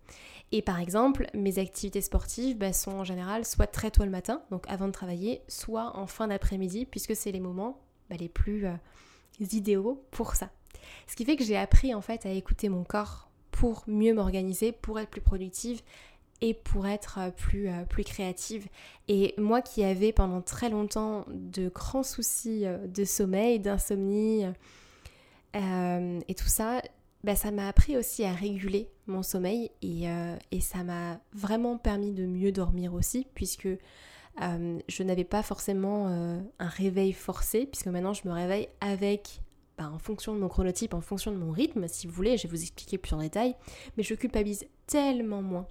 Et 0.50 0.62
par 0.62 0.80
exemple, 0.80 1.26
mes 1.34 1.58
activités 1.58 2.00
sportives 2.00 2.56
bah, 2.56 2.72
sont 2.72 2.92
en 2.92 3.04
général 3.04 3.44
soit 3.44 3.66
très 3.66 3.90
tôt 3.90 4.04
le 4.04 4.10
matin, 4.10 4.42
donc 4.50 4.64
avant 4.68 4.86
de 4.86 4.92
travailler, 4.92 5.42
soit 5.46 5.94
en 5.94 6.06
fin 6.06 6.28
d'après-midi, 6.28 6.86
puisque 6.86 7.14
c'est 7.14 7.32
les 7.32 7.40
moments 7.40 7.78
bah, 8.08 8.16
les 8.18 8.30
plus 8.30 8.66
idéaux 9.38 10.02
pour 10.10 10.36
ça. 10.36 10.50
Ce 11.06 11.16
qui 11.16 11.26
fait 11.26 11.36
que 11.36 11.44
j'ai 11.44 11.58
appris 11.58 11.94
en 11.94 12.00
fait 12.00 12.24
à 12.24 12.30
écouter 12.30 12.70
mon 12.70 12.82
corps 12.82 13.28
pour 13.50 13.84
mieux 13.86 14.14
m'organiser, 14.14 14.72
pour 14.72 14.98
être 14.98 15.10
plus 15.10 15.20
productive 15.20 15.82
et 16.40 16.54
pour 16.54 16.86
être 16.86 17.18
euh, 17.18 17.30
plus, 17.30 17.68
euh, 17.68 17.84
plus 17.84 18.04
créative. 18.04 18.68
Et 19.08 19.34
moi 19.38 19.62
qui 19.62 19.84
avais 19.84 20.12
pendant 20.12 20.40
très 20.40 20.70
longtemps 20.70 21.24
de 21.28 21.68
grands 21.68 22.02
soucis 22.02 22.66
euh, 22.66 22.86
de 22.86 23.04
sommeil, 23.04 23.58
d'insomnie 23.58 24.44
et 25.54 26.34
tout 26.34 26.46
ça, 26.46 26.80
bah, 27.24 27.34
ça 27.34 27.50
m'a 27.50 27.66
appris 27.66 27.96
aussi 27.96 28.22
à 28.22 28.32
réguler 28.32 28.88
mon 29.08 29.24
sommeil 29.24 29.72
et, 29.82 30.06
ça 30.60 30.84
m'a 30.84 31.20
vraiment 31.32 31.78
permis 31.78 32.12
de 32.12 32.26
mieux 32.26 32.52
dormir 32.52 32.94
aussi 32.94 33.26
puisque 33.34 33.66
je 34.38 35.02
n'avais 35.02 35.24
pas 35.24 35.42
forcément 35.42 36.06
un 36.06 36.68
réveil 36.68 37.12
forcé 37.12 37.66
puisque 37.66 37.88
maintenant 37.88 38.12
je 38.12 38.28
me 38.28 38.32
réveille 38.32 38.68
avec 38.80 39.40
bah, 39.78 39.90
en 39.92 39.98
fonction 39.98 40.32
de 40.32 40.38
mon 40.38 40.48
chronotype, 40.48 40.94
en 40.94 41.00
fonction 41.00 41.32
de 41.32 41.38
mon 41.38 41.50
rythme, 41.50 41.88
si 41.88 42.06
vous 42.06 42.12
voulez, 42.12 42.36
je 42.36 42.44
vais 42.44 42.50
vous 42.50 42.62
expliquer 42.62 42.98
plus 42.98 43.14
en 43.14 43.20
détail, 43.20 43.56
mais 43.96 44.04
je 44.04 44.14
culpabilise 44.14 44.66
tellement 44.86 45.42
moins 45.42 45.66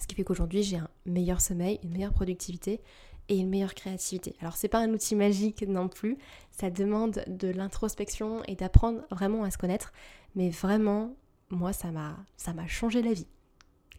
ce 0.00 0.06
qui 0.06 0.14
fait 0.14 0.24
qu'aujourd'hui 0.24 0.62
j'ai 0.62 0.76
un 0.76 0.88
meilleur 1.04 1.40
sommeil, 1.40 1.78
une 1.82 1.92
meilleure 1.92 2.12
productivité 2.12 2.80
et 3.28 3.38
une 3.38 3.48
meilleure 3.48 3.74
créativité. 3.74 4.34
Alors 4.40 4.56
c'est 4.56 4.68
pas 4.68 4.78
un 4.78 4.90
outil 4.92 5.14
magique 5.14 5.62
non 5.62 5.88
plus, 5.88 6.18
ça 6.50 6.70
demande 6.70 7.24
de 7.26 7.48
l'introspection 7.48 8.42
et 8.46 8.54
d'apprendre 8.54 9.02
vraiment 9.10 9.44
à 9.44 9.50
se 9.50 9.58
connaître, 9.58 9.92
mais 10.34 10.50
vraiment 10.50 11.14
moi 11.50 11.72
ça 11.72 11.90
m'a 11.90 12.16
ça 12.36 12.52
m'a 12.52 12.66
changé 12.66 13.02
la 13.02 13.12
vie. 13.12 13.26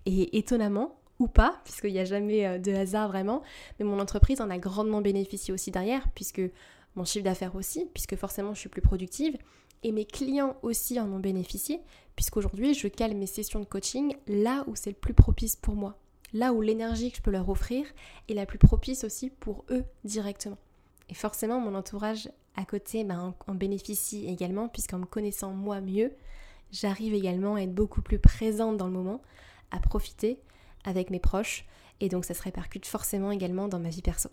Et 0.05 0.37
étonnamment 0.37 0.99
ou 1.19 1.27
pas, 1.27 1.59
puisqu'il 1.63 1.93
n'y 1.93 1.99
a 1.99 2.05
jamais 2.05 2.45
euh, 2.45 2.59
de 2.59 2.71
hasard 2.71 3.07
vraiment, 3.07 3.41
mais 3.79 3.85
mon 3.85 3.99
entreprise 3.99 4.39
en 4.39 4.49
a 4.49 4.57
grandement 4.57 5.01
bénéficié 5.01 5.53
aussi 5.53 5.71
derrière, 5.71 6.07
puisque 6.13 6.41
mon 6.95 7.05
chiffre 7.05 7.23
d'affaires 7.23 7.55
aussi, 7.55 7.89
puisque 7.93 8.15
forcément 8.15 8.53
je 8.53 8.59
suis 8.59 8.69
plus 8.69 8.81
productive, 8.81 9.37
et 9.83 9.91
mes 9.91 10.05
clients 10.05 10.55
aussi 10.61 10.99
en 10.99 11.11
ont 11.11 11.19
bénéficié, 11.19 11.81
puisqu'aujourd'hui 12.15 12.73
je 12.73 12.87
cale 12.87 13.15
mes 13.15 13.27
sessions 13.27 13.59
de 13.59 13.65
coaching 13.65 14.15
là 14.27 14.63
où 14.67 14.75
c'est 14.75 14.89
le 14.89 14.95
plus 14.95 15.13
propice 15.13 15.55
pour 15.55 15.75
moi. 15.75 15.97
là 16.33 16.51
où 16.51 16.61
l'énergie 16.61 17.11
que 17.11 17.17
je 17.17 17.21
peux 17.21 17.31
leur 17.31 17.47
offrir 17.47 17.85
est 18.27 18.33
la 18.33 18.45
plus 18.45 18.57
propice 18.57 19.05
aussi 19.05 19.29
pour 19.29 19.63
eux 19.69 19.85
directement. 20.03 20.57
Et 21.09 21.13
forcément, 21.13 21.61
mon 21.61 21.73
entourage 21.73 22.29
à 22.57 22.65
côté 22.65 23.03
ben, 23.03 23.33
en, 23.47 23.55
bénéficie 23.55 24.27
également, 24.27 24.67
puisqu'en 24.67 24.99
me 24.99 25.05
connaissant 25.05 25.51
moi 25.51 25.79
mieux, 25.79 26.11
j'arrive 26.71 27.13
également 27.13 27.55
à 27.55 27.61
être 27.61 27.73
beaucoup 27.73 28.01
plus 28.01 28.19
présente 28.19 28.77
dans 28.77 28.87
le 28.87 28.93
moment, 28.93 29.21
à 29.71 29.79
profiter 29.79 30.39
avec 30.83 31.09
mes 31.11 31.19
proches, 31.19 31.65
et 32.01 32.09
donc 32.09 32.25
ça 32.25 32.33
se 32.33 32.41
répercute 32.41 32.85
forcément 32.85 33.31
également 33.31 33.67
dans 33.67 33.79
ma 33.79 33.89
vie 33.89 34.01
perso. 34.01 34.29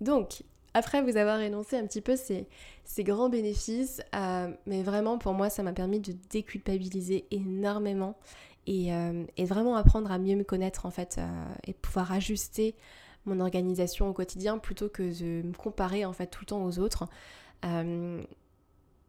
Donc, 0.00 0.42
après 0.74 1.02
vous 1.02 1.16
avoir 1.16 1.40
énoncé 1.40 1.76
un 1.76 1.86
petit 1.86 2.00
peu 2.00 2.16
ces, 2.16 2.46
grands 3.04 3.28
bénéfices, 3.28 4.02
euh, 4.14 4.52
mais 4.66 4.82
vraiment 4.82 5.18
pour 5.18 5.34
moi 5.34 5.50
ça 5.50 5.62
m'a 5.62 5.72
permis 5.72 6.00
de 6.00 6.14
déculpabiliser 6.30 7.26
énormément 7.30 8.16
et, 8.66 8.94
euh, 8.94 9.24
vraiment 9.38 9.74
apprendre 9.74 10.12
à 10.12 10.18
mieux 10.18 10.36
me 10.36 10.44
connaître 10.44 10.86
en 10.86 10.90
fait 10.90 11.16
euh, 11.18 11.26
et 11.66 11.72
pouvoir 11.72 12.12
ajuster 12.12 12.74
mon 13.26 13.40
organisation 13.40 14.08
au 14.08 14.12
quotidien 14.12 14.58
plutôt 14.58 14.88
que 14.88 15.02
de 15.02 15.46
me 15.46 15.54
comparer 15.54 16.04
en 16.04 16.12
fait 16.12 16.26
tout 16.26 16.42
le 16.42 16.46
temps 16.46 16.64
aux 16.64 16.78
autres. 16.78 17.06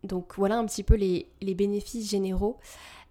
donc 0.03 0.33
voilà 0.35 0.57
un 0.57 0.65
petit 0.65 0.83
peu 0.83 0.95
les, 0.95 1.27
bénéfices 1.41 2.09
généraux. 2.09 2.57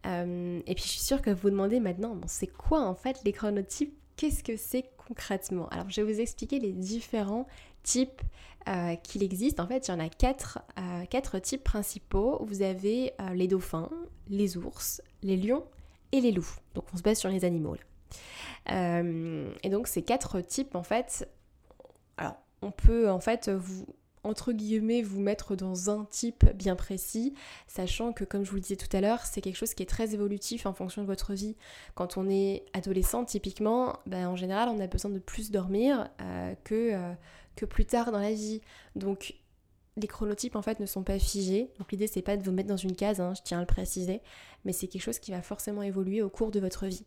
et 0.05 0.75
puis 0.75 0.85
je 0.85 0.91
suis 0.91 1.01
sûre 1.01 1.23
que 1.23 1.31
vous 1.31 1.43
vous 1.43 1.51
demandez 1.51 1.79
maintenant, 1.79 2.15
bon, 2.17 2.27
c'est 2.27 2.49
quoi 2.49 2.83
en 2.83 2.95
fait 2.95 3.21
les 3.25 3.33
chronotypes? 3.33 3.97
Qu'est-ce 4.17 4.45
que 4.45 4.57
c'est 4.59 4.85
concrètement? 4.99 5.67
Alors 5.71 5.89
je 5.89 6.03
vais 6.03 6.13
vous 6.13 6.21
expliquer 6.21 6.59
les 6.59 6.73
différents 6.73 7.47
types 7.83 8.23
euh, 8.69 8.95
qu'il 8.97 9.23
existe. 9.23 9.59
En 9.59 9.67
fait, 9.67 9.89
il 9.89 9.91
y 9.91 9.95
en 9.95 9.99
a 9.99 10.11
quatre, 10.11 10.59
euh, 10.79 11.07
quatre 11.07 11.39
types 11.39 11.65
principaux. 11.65 12.45
Vous 12.45 12.61
avez 12.61 13.15
euh, 13.19 13.31
les 13.31 13.49
dauphins, 13.49 13.89
les 14.29 14.59
ours, 14.59 15.01
les 15.23 15.39
lions 15.39 15.65
et 16.13 16.21
les 16.21 16.31
loups. 16.31 16.55
Donc 16.75 16.85
on 16.93 16.99
se 16.99 17.03
base 17.03 17.19
sur 17.19 17.31
les 17.31 17.47
animaux. 17.47 17.77
et 18.69 19.69
donc 19.71 19.89
ces 19.89 20.03
quatre 20.03 20.43
types, 20.43 20.75
en 20.75 20.83
fait, 20.83 21.27
alors 22.19 22.37
on 22.61 22.71
peut 22.71 23.11
en 23.11 23.19
fait 23.19 23.49
vous 23.49 23.87
entre 24.23 24.53
guillemets 24.53 25.01
vous 25.01 25.21
mettre 25.21 25.57
dans 25.57 25.89
un 25.89 26.05
type 26.05 26.45
bien 26.55 26.77
précis, 26.77 27.33
sachant 27.67 28.13
que 28.13 28.25
comme 28.25 28.45
je 28.45 28.51
vous 28.51 28.57
le 28.57 28.61
disais 28.63 28.77
tout 28.77 28.95
à 28.95 29.01
l'heure, 29.01 29.25
c'est 29.25 29.41
quelque 29.41 29.57
chose 29.57 29.73
qui 29.73 29.83
est 29.83 29.87
très 29.87 30.13
évolutif 30.13 30.67
en 30.67 30.75
fonction 30.75 31.01
de 31.01 31.07
votre 31.07 31.33
vie. 31.33 31.57
Quand 31.95 32.19
on 32.19 32.29
est 32.29 32.67
adolescent, 32.75 33.25
typiquement, 33.25 33.99
ben, 34.05 34.29
en 34.29 34.37
général, 34.37 34.69
on 34.69 34.79
a 34.79 34.87
besoin 34.87 35.11
de 35.11 35.19
plus 35.19 35.51
dormir 35.51 36.11
que 36.65 37.15
que 37.57 37.65
plus 37.65 37.85
tard 37.85 38.13
dans 38.13 38.19
la 38.19 38.33
vie. 38.33 38.61
Donc 38.97 39.35
les 39.97 40.07
chronotypes 40.07 40.57
en 40.57 40.63
fait 40.63 40.81
ne 40.81 40.87
sont 40.87 41.03
pas 41.03 41.19
figés. 41.19 41.71
Donc 41.79 41.93
l'idée 41.93 42.07
c'est 42.07 42.23
pas 42.23 42.37
de 42.37 42.43
vous 42.43 42.53
mettre 42.53 42.69
dans 42.69 42.77
une 42.77 42.97
case, 42.97 43.21
hein, 43.21 43.35
je 43.37 43.43
tiens 43.43 43.59
à 43.59 43.61
le 43.61 43.67
préciser, 43.67 44.21
mais 44.65 44.73
c'est 44.73 44.87
quelque 44.87 45.03
chose 45.03 45.19
qui 45.19 45.31
va 45.31 45.43
forcément 45.43 45.83
évoluer 45.83 46.23
au 46.23 46.31
cours 46.31 46.51
de 46.51 46.61
votre 46.61 46.87
vie. 46.87 47.05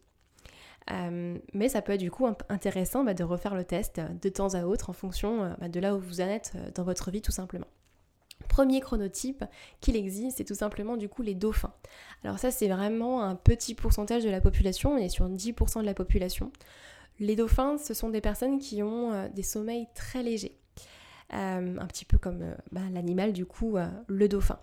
Euh, 0.91 1.37
mais 1.53 1.69
ça 1.69 1.81
peut 1.81 1.93
être 1.93 2.01
du 2.01 2.11
coup 2.11 2.27
intéressant 2.49 3.03
bah, 3.03 3.13
de 3.13 3.23
refaire 3.23 3.55
le 3.55 3.63
test 3.63 4.01
de 4.21 4.29
temps 4.29 4.53
à 4.53 4.65
autre 4.65 4.89
en 4.89 4.93
fonction 4.93 5.43
euh, 5.43 5.53
bah, 5.59 5.69
de 5.69 5.79
là 5.79 5.95
où 5.95 5.99
vous 5.99 6.19
en 6.19 6.27
êtes 6.27 6.51
euh, 6.55 6.71
dans 6.75 6.83
votre 6.83 7.09
vie 7.09 7.21
tout 7.21 7.31
simplement. 7.31 7.67
Premier 8.49 8.81
chronotype 8.81 9.45
qu'il 9.79 9.95
existe, 9.95 10.37
c'est 10.37 10.43
tout 10.43 10.55
simplement 10.55 10.97
du 10.97 11.07
coup 11.07 11.21
les 11.21 11.35
dauphins. 11.35 11.73
Alors 12.25 12.37
ça 12.37 12.51
c'est 12.51 12.67
vraiment 12.67 13.23
un 13.23 13.35
petit 13.35 13.75
pourcentage 13.75 14.25
de 14.25 14.29
la 14.29 14.41
population, 14.41 14.93
on 14.93 14.97
est 14.97 15.07
sur 15.07 15.29
10% 15.29 15.79
de 15.79 15.85
la 15.85 15.93
population. 15.93 16.51
Les 17.19 17.35
dauphins, 17.35 17.77
ce 17.77 17.93
sont 17.93 18.09
des 18.09 18.21
personnes 18.21 18.59
qui 18.59 18.81
ont 18.83 19.11
euh, 19.11 19.29
des 19.29 19.43
sommeils 19.43 19.87
très 19.95 20.23
légers. 20.23 20.57
Euh, 21.33 21.77
un 21.79 21.87
petit 21.87 22.05
peu 22.05 22.17
comme 22.17 22.41
euh, 22.41 22.55
bah, 22.71 22.81
l'animal 22.91 23.33
du 23.33 23.45
coup, 23.45 23.77
le 24.07 24.27
dauphin. 24.27 24.59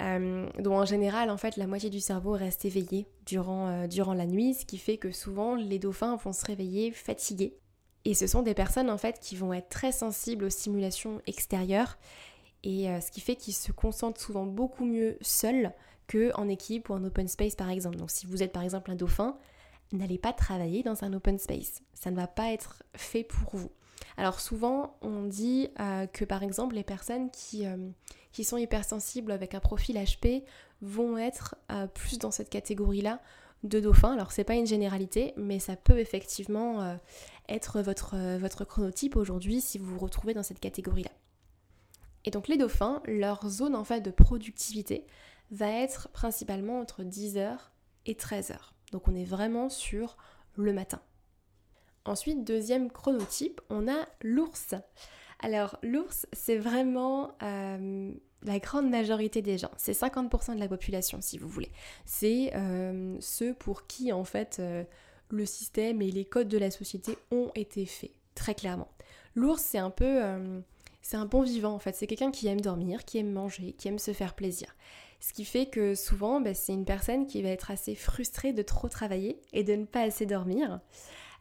dont 0.00 0.76
en 0.78 0.84
général, 0.84 1.30
en 1.30 1.36
fait, 1.36 1.56
la 1.56 1.66
moitié 1.66 1.90
du 1.90 2.00
cerveau 2.00 2.32
reste 2.32 2.64
éveillé 2.64 3.06
durant, 3.26 3.86
durant 3.88 4.14
la 4.14 4.26
nuit, 4.26 4.54
ce 4.54 4.64
qui 4.64 4.78
fait 4.78 4.96
que 4.96 5.10
souvent 5.10 5.54
les 5.54 5.78
dauphins 5.78 6.16
vont 6.16 6.32
se 6.32 6.44
réveiller 6.44 6.92
fatigués. 6.92 7.58
Et 8.04 8.14
ce 8.14 8.26
sont 8.26 8.42
des 8.42 8.54
personnes 8.54 8.90
en 8.90 8.96
fait 8.96 9.18
qui 9.20 9.36
vont 9.36 9.52
être 9.52 9.68
très 9.68 9.92
sensibles 9.92 10.44
aux 10.44 10.50
stimulations 10.50 11.20
extérieures 11.26 11.98
et 12.62 12.86
ce 13.00 13.10
qui 13.10 13.20
fait 13.20 13.34
qu'ils 13.34 13.54
se 13.54 13.72
concentrent 13.72 14.20
souvent 14.20 14.46
beaucoup 14.46 14.84
mieux 14.84 15.18
seuls 15.20 15.72
qu'en 16.06 16.48
équipe 16.48 16.88
ou 16.88 16.94
en 16.94 17.04
open 17.04 17.28
space 17.28 17.56
par 17.56 17.68
exemple. 17.68 17.96
Donc 17.96 18.10
si 18.10 18.26
vous 18.26 18.42
êtes 18.42 18.52
par 18.52 18.62
exemple 18.62 18.90
un 18.90 18.94
dauphin, 18.94 19.36
n'allez 19.92 20.18
pas 20.18 20.32
travailler 20.32 20.82
dans 20.82 21.04
un 21.04 21.12
open 21.12 21.38
space. 21.38 21.82
Ça 21.94 22.10
ne 22.10 22.16
va 22.16 22.26
pas 22.26 22.52
être 22.52 22.82
fait 22.94 23.24
pour 23.24 23.56
vous. 23.56 23.70
Alors 24.16 24.40
souvent, 24.40 24.96
on 25.00 25.24
dit 25.24 25.68
euh, 25.80 26.06
que 26.06 26.24
par 26.24 26.42
exemple, 26.42 26.74
les 26.74 26.84
personnes 26.84 27.30
qui, 27.30 27.66
euh, 27.66 27.76
qui, 28.32 28.44
sont 28.44 28.56
hypersensibles 28.56 29.32
avec 29.32 29.54
un 29.54 29.60
profil 29.60 29.96
HP 29.96 30.44
vont 30.82 31.18
être 31.18 31.56
euh, 31.70 31.86
plus 31.86 32.18
dans 32.18 32.30
cette 32.30 32.50
catégorie-là 32.50 33.20
de 33.64 33.80
dauphins. 33.80 34.12
Alors 34.12 34.32
c'est 34.32 34.44
pas 34.44 34.54
une 34.54 34.66
généralité, 34.66 35.34
mais 35.36 35.58
ça 35.58 35.76
peut 35.76 35.98
effectivement 35.98 36.96
être 37.48 37.80
votre, 37.80 38.16
votre 38.38 38.64
chronotype 38.64 39.16
aujourd'hui 39.16 39.60
si 39.60 39.78
vous 39.78 39.94
vous 39.94 39.98
retrouvez 39.98 40.32
dans 40.32 40.44
cette 40.44 40.60
catégorie-là. 40.60 41.10
Et 42.24 42.30
donc 42.30 42.46
les 42.46 42.56
dauphins, 42.56 43.02
leur 43.06 43.48
zone 43.48 43.74
en 43.74 43.82
fait 43.82 44.00
de 44.00 44.12
productivité 44.12 45.06
va 45.50 45.68
être 45.68 46.08
principalement 46.10 46.78
entre 46.78 47.02
10h 47.02 47.56
et 48.06 48.14
13h. 48.14 48.56
Donc 48.92 49.08
on 49.08 49.14
est 49.14 49.24
vraiment 49.24 49.68
sur 49.68 50.16
le 50.56 50.72
matin. 50.72 51.00
Ensuite, 52.04 52.44
deuxième 52.44 52.90
chronotype, 52.90 53.60
on 53.68 53.86
a 53.88 54.08
l'ours. 54.22 54.74
Alors 55.40 55.78
l'ours, 55.82 56.26
c'est 56.32 56.56
vraiment 56.56 57.32
euh, 57.42 58.12
la 58.42 58.58
grande 58.58 58.88
majorité 58.88 59.42
des 59.42 59.58
gens. 59.58 59.70
C'est 59.76 59.92
50% 59.92 60.54
de 60.54 60.60
la 60.60 60.68
population, 60.68 61.20
si 61.20 61.38
vous 61.38 61.48
voulez. 61.48 61.70
C'est 62.06 62.52
euh, 62.54 63.16
ceux 63.20 63.54
pour 63.54 63.86
qui, 63.86 64.12
en 64.12 64.24
fait, 64.24 64.56
euh, 64.58 64.84
le 65.30 65.44
système 65.44 66.02
et 66.02 66.10
les 66.10 66.24
codes 66.24 66.48
de 66.48 66.58
la 66.58 66.70
société 66.70 67.16
ont 67.30 67.50
été 67.54 67.84
faits, 67.84 68.12
très 68.34 68.54
clairement. 68.54 68.88
L'ours, 69.34 69.60
c'est 69.60 69.78
un 69.78 69.90
peu... 69.90 70.20
c'est 71.02 71.16
un 71.16 71.26
bon 71.26 71.42
vivant, 71.42 71.74
en 71.74 71.78
fait. 71.78 71.94
C'est 71.94 72.08
quelqu'un 72.08 72.32
qui 72.32 72.48
aime 72.48 72.60
dormir, 72.60 73.04
qui 73.04 73.18
aime 73.18 73.30
manger, 73.30 73.72
qui 73.74 73.86
aime 73.86 73.98
se 73.98 74.12
faire 74.12 74.34
plaisir. 74.34 74.74
Ce 75.20 75.32
qui 75.32 75.44
fait 75.44 75.66
que 75.66 75.94
souvent, 75.94 76.40
bah, 76.40 76.54
c'est 76.54 76.72
une 76.72 76.84
personne 76.84 77.26
qui 77.26 77.42
va 77.42 77.48
être 77.48 77.70
assez 77.70 77.94
frustrée 77.94 78.52
de 78.52 78.62
trop 78.62 78.88
travailler 78.88 79.40
et 79.52 79.64
de 79.64 79.74
ne 79.74 79.84
pas 79.84 80.02
assez 80.02 80.26
dormir. 80.26 80.80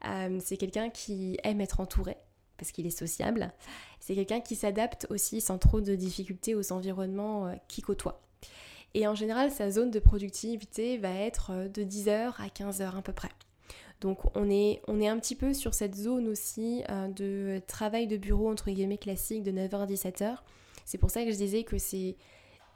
Euh, 0.05 0.39
c'est 0.43 0.57
quelqu'un 0.57 0.89
qui 0.89 1.38
aime 1.43 1.62
être 1.62 1.79
entouré 1.79 2.17
parce 2.57 2.72
qu'il 2.72 2.88
est 2.88 2.98
sociable. 2.98 3.53
C'est 4.00 4.15
quelqu'un 4.15 4.41
qui 4.41 4.55
s'adapte 4.55 5.05
aussi 5.10 5.41
sans 5.41 5.60
trop 5.60 5.79
de 5.79 5.96
difficultés 5.96 6.55
aux 6.55 6.72
environnements 6.72 7.48
euh, 7.48 7.53
qui 7.67 7.81
côtoie. 7.81 8.22
Et 8.93 9.07
en 9.07 9.13
général, 9.13 9.51
sa 9.51 9.69
zone 9.69 9.91
de 9.91 10.00
productivité 10.00 10.98
va 10.98 11.13
être 11.13 11.51
euh, 11.51 11.67
de 11.67 11.84
10h 11.84 12.34
à 12.39 12.48
15h 12.48 12.98
à 12.98 13.01
peu 13.03 13.13
près. 13.13 13.29
Donc 14.01 14.19
on 14.36 14.50
est, 14.50 14.81
on 14.88 15.00
est 15.00 15.07
un 15.07 15.19
petit 15.19 15.36
peu 15.36 15.53
sur 15.53 15.74
cette 15.74 15.96
zone 15.96 16.27
aussi 16.27 16.84
de 17.15 17.60
travail 17.65 18.05
de 18.05 18.15
bureau 18.15 18.48
entre 18.48 18.69
guillemets 18.69 19.00
classique 19.00 19.41
de 19.41 19.51
9h 19.51 19.75
à 19.75 19.86
17h. 19.88 20.38
C'est 20.86 21.00
pour 21.00 21.10
ça 21.10 21.25
que 21.25 21.31
je 21.31 21.36
disais 21.36 21.63
que 21.63 21.79
c'est 21.79 22.15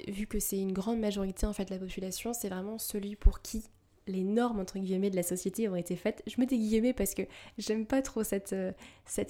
vu 0.08 0.28
que 0.28 0.40
c'est 0.40 0.60
une 0.60 0.74
grande 0.74 1.00
majorité 1.00 1.46
en 1.46 1.54
fait 1.54 1.66
de 1.66 1.74
la 1.74 1.80
population, 1.80 2.34
c'est 2.34 2.50
vraiment 2.50 2.78
celui 2.78 3.16
pour 3.16 3.42
qui 3.42 3.64
les 4.08 4.24
normes 4.24 4.60
entre 4.60 4.80
guillemets 4.80 5.10
de 5.10 5.16
la 5.16 5.24
société 5.24 5.68
ont 5.70 5.76
été 5.76 5.96
faites. 5.96 6.24
Je 6.28 6.36
mets 6.40 6.46
des 6.46 6.58
guillemets 6.58 6.94
parce 6.94 7.14
que 7.14 7.24
j'aime 7.58 7.86
pas 7.86 8.02
trop 8.02 8.24
cette, 8.24 8.54
euh, 8.54 8.72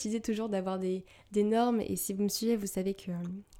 idée 0.05 0.21
toujours 0.21 0.49
d'avoir 0.49 0.79
des, 0.79 1.03
normes 1.35 1.81
et 1.81 1.95
si 1.95 2.13
vous 2.13 2.23
me 2.23 2.29
suivez 2.29 2.55
vous 2.55 2.67
savez 2.67 2.93
que, 2.93 3.11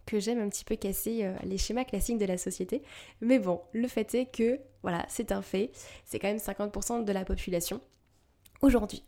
que 0.06 0.20
j'aime 0.20 0.40
un 0.40 0.50
petit 0.50 0.64
peu 0.64 0.76
casser 0.76 1.24
euh, 1.24 1.36
les 1.44 1.58
schémas 1.58 1.84
classiques 1.84 2.18
de 2.18 2.26
la 2.26 2.38
société. 2.38 2.82
Mais 3.20 3.40
bon, 3.40 3.62
le 3.74 3.88
fait 3.88 4.14
est 4.16 4.26
que 4.26 4.60
voilà, 4.84 5.06
c'est 5.10 5.32
un 5.32 5.42
fait, 5.42 5.72
c'est 6.06 6.20
quand 6.20 6.28
même 6.28 6.38
50% 6.38 7.04
de 7.04 7.12
la 7.12 7.26
population 7.26 7.82
aujourd'hui. 8.62 9.04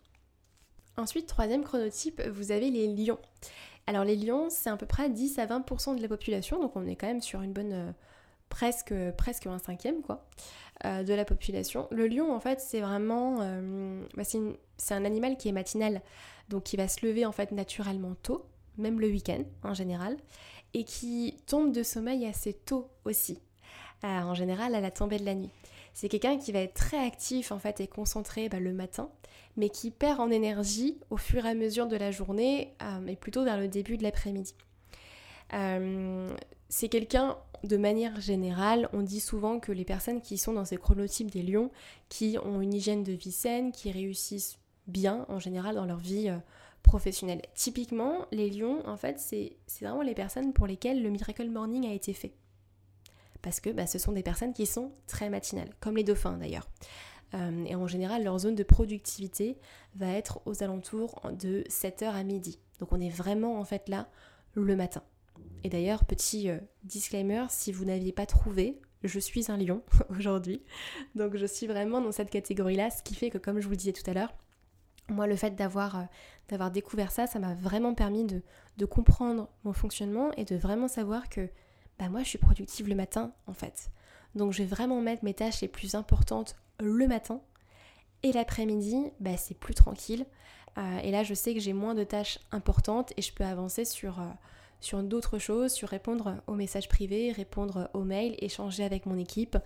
Ensuite, 0.96 1.26
troisième 1.26 1.64
chronotype, 1.64 2.22
vous 2.30 2.52
avez 2.52 2.70
les 2.70 2.88
lions. 2.88 3.18
Alors 3.88 4.04
les 4.04 4.16
lions, 4.16 4.48
c'est 4.50 4.70
à 4.70 4.78
peu 4.78 4.86
près 4.86 5.10
10 5.10 5.40
à 5.40 5.46
20% 5.46 5.96
de 5.98 6.02
la 6.02 6.08
population, 6.08 6.60
donc 6.60 6.76
on 6.76 6.88
est 6.88 6.96
quand 6.96 7.08
même 7.08 7.22
sur 7.22 7.42
une 7.42 7.54
bonne... 7.54 7.74
Euh, 7.74 7.92
presque, 8.50 8.94
presque 9.18 9.48
un 9.48 9.58
cinquième 9.58 10.04
quoi, 10.04 10.28
euh, 10.86 11.02
de 11.02 11.14
la 11.14 11.26
population. 11.26 11.88
Le 11.90 12.08
lion, 12.08 12.32
en 12.34 12.40
fait, 12.40 12.60
c'est 12.60 12.82
vraiment... 12.82 13.38
Euh, 13.42 14.04
bah, 14.16 14.24
c'est 14.24 14.94
un 14.94 15.06
animal 15.06 15.38
qui 15.38 15.50
est 15.50 15.54
matinal, 15.54 16.02
donc 16.50 16.64
qui 16.64 16.78
va 16.78 16.88
se 16.88 17.06
lever 17.06 17.26
en 17.26 17.32
fait 17.32 17.52
naturellement 17.52 18.16
tôt, 18.22 18.46
même 18.78 19.00
le 19.00 19.08
week-end 19.08 19.44
en 19.64 19.74
général, 19.74 20.18
et 20.74 20.84
qui 20.84 21.38
tombe 21.48 21.72
de 21.72 21.84
sommeil 21.84 22.26
assez 22.26 22.54
tôt 22.54 22.90
aussi, 23.06 23.40
en 24.04 24.34
général 24.34 24.76
à 24.76 24.82
la 24.82 24.92
tombée 24.92 25.18
de 25.18 25.26
la 25.26 25.36
nuit. 25.36 25.50
C'est 25.94 26.10
quelqu'un 26.10 26.38
qui 26.38 26.52
va 26.52 26.60
être 26.60 26.74
très 26.74 27.06
actif 27.06 27.52
en 27.52 27.60
fait 27.60 27.80
et 27.80 27.88
concentré 27.88 28.50
bah, 28.50 28.60
le 28.60 28.74
matin, 28.74 29.10
mais 29.58 29.70
qui 29.70 29.92
perd 29.92 30.20
en 30.20 30.32
énergie 30.32 30.98
au 31.10 31.18
fur 31.18 31.46
et 31.46 31.50
à 31.50 31.54
mesure 31.54 31.88
de 31.88 31.96
la 31.96 32.12
journée, 32.12 32.74
euh, 32.82 33.08
et 33.08 33.16
plutôt 33.16 33.44
vers 33.44 33.60
le 33.60 33.68
début 33.68 33.98
de 33.98 34.04
l'après-midi. 34.04 34.56
Euh, 35.54 36.30
c'est 36.70 36.90
quelqu'un, 36.90 37.38
de 37.64 37.78
manière 37.78 38.20
générale, 38.20 38.90
on 38.94 39.02
dit 39.02 39.20
souvent 39.20 39.60
que 39.60 39.72
les 39.72 39.86
personnes 39.86 40.22
qui 40.22 40.40
sont 40.40 40.54
dans 40.54 40.66
ces 40.66 40.78
chronotypes 40.78 41.30
des 41.30 41.44
lions, 41.44 41.70
qui 42.10 42.38
ont 42.44 42.62
une 42.62 42.74
hygiène 42.74 43.04
de 43.04 43.14
vie 43.14 43.32
saine, 43.32 43.72
qui 43.72 43.92
réussissent 43.92 44.58
bien 44.88 45.26
en 45.30 45.40
général 45.40 45.76
dans 45.76 45.86
leur 45.86 46.00
vie 46.00 46.30
euh, 46.30 46.38
professionnelle. 46.82 47.44
Typiquement, 47.54 48.26
les 48.32 48.50
lions, 48.50 48.86
en 48.88 48.98
fait, 48.98 49.20
c'est 49.20 49.56
vraiment 49.82 50.02
les 50.02 50.16
personnes 50.16 50.54
pour 50.54 50.66
lesquelles 50.66 51.04
le 51.04 51.10
Miracle 51.12 51.50
Morning 51.50 51.88
a 51.88 51.94
été 51.94 52.14
fait 52.14 52.34
parce 53.44 53.60
que 53.60 53.70
bah, 53.70 53.86
ce 53.86 54.00
sont 54.00 54.12
des 54.12 54.24
personnes 54.24 54.54
qui 54.54 54.66
sont 54.66 54.92
très 55.06 55.30
matinales, 55.30 55.70
comme 55.80 55.96
les 55.96 56.04
dauphins 56.04 56.38
d'ailleurs. 56.38 56.68
et 57.34 57.76
en 57.76 57.88
général, 57.88 58.24
leur 58.24 58.40
zone 58.40 58.56
de 58.56 58.64
productivité 58.64 59.58
va 59.96 60.08
être 60.08 60.42
aux 60.46 60.64
alentours 60.64 61.22
de 61.32 61.64
7h 61.70 62.06
à 62.06 62.24
midi. 62.24 62.60
Donc 62.80 62.92
on 62.92 63.00
est 63.00 63.10
vraiment 63.10 63.60
en 63.60 63.66
fait 63.66 63.90
là 63.90 64.10
le 64.54 64.76
matin. 64.76 65.04
Et 65.64 65.70
d'ailleurs, 65.70 66.06
petit 66.06 66.50
disclaimer, 66.84 67.46
si 67.50 67.72
vous 67.72 67.86
n'aviez 67.86 68.12
pas 68.12 68.26
trouvé, 68.26 68.80
je 69.04 69.20
suis 69.20 69.52
un 69.52 69.58
lion 69.58 69.82
aujourd'hui. 70.10 70.62
Donc 71.16 71.36
je 71.36 71.46
suis 71.46 71.68
vraiment 71.68 72.02
dans 72.02 72.12
cette 72.12 72.30
catégorie-là, 72.30 72.90
ce 72.90 73.04
qui 73.04 73.16
fait 73.16 73.30
que 73.30 73.38
comme 73.38 73.60
je 73.60 73.68
vous 73.68 73.76
disais 73.76 73.94
tout 73.94 74.10
à 74.10 74.14
l'heure, 74.14 74.34
moi 75.10 75.28
le 75.28 75.36
fait 75.36 75.56
d'avoir 75.56 75.98
euh, 75.98 76.04
d'avoir 76.50 76.72
découvert 76.72 77.12
ça, 77.12 77.28
ça 77.28 77.40
m'a 77.40 77.54
vraiment 77.56 77.94
permis 77.94 78.26
de, 78.26 78.42
de, 78.78 78.86
comprendre 78.86 79.50
mon 79.64 79.74
fonctionnement 79.74 80.32
et 80.34 80.46
de 80.46 80.56
vraiment 80.56 80.88
savoir 80.88 81.30
que 81.30 81.50
bah 82.00 82.10
moi 82.10 82.24
je 82.24 82.30
suis 82.30 82.38
productive 82.38 82.88
le 82.88 82.96
matin 82.96 83.34
en 83.48 83.54
fait. 83.54 83.92
Donc 84.36 84.52
je 84.52 84.64
vais 84.64 84.68
vraiment 84.68 85.02
mettre 85.02 85.24
mes 85.24 85.34
tâches 85.34 85.62
les 85.62 85.68
plus 85.68 85.96
importantes 85.96 86.56
le 86.80 87.08
matin 87.08 87.42
et 88.24 88.32
l'après-midi, 88.32 89.12
bah, 89.20 89.38
c'est 89.38 89.54
plus 89.54 89.74
tranquille. 89.74 90.26
Euh, 90.78 90.98
et 91.00 91.12
là 91.12 91.24
je 91.24 91.34
sais 91.34 91.54
que 91.54 91.60
j'ai 91.60 91.74
moins 91.74 91.94
de 91.94 92.04
tâches 92.04 92.40
importantes 92.52 93.14
et 93.18 93.22
je 93.22 93.34
peux 93.34 93.46
avancer 93.46 93.86
sur... 93.86 94.20
Euh, 94.20 94.26
sur 94.84 95.02
d'autres 95.02 95.40
choses, 95.40 95.72
sur 95.72 95.88
répondre 95.88 96.42
aux 96.46 96.56
messages 96.56 96.90
privés, 96.90 97.32
répondre 97.32 97.90
aux 97.94 98.04
mails, 98.04 98.36
échanger 98.40 98.84
avec 98.84 99.06
mon 99.06 99.18
équipe 99.18 99.58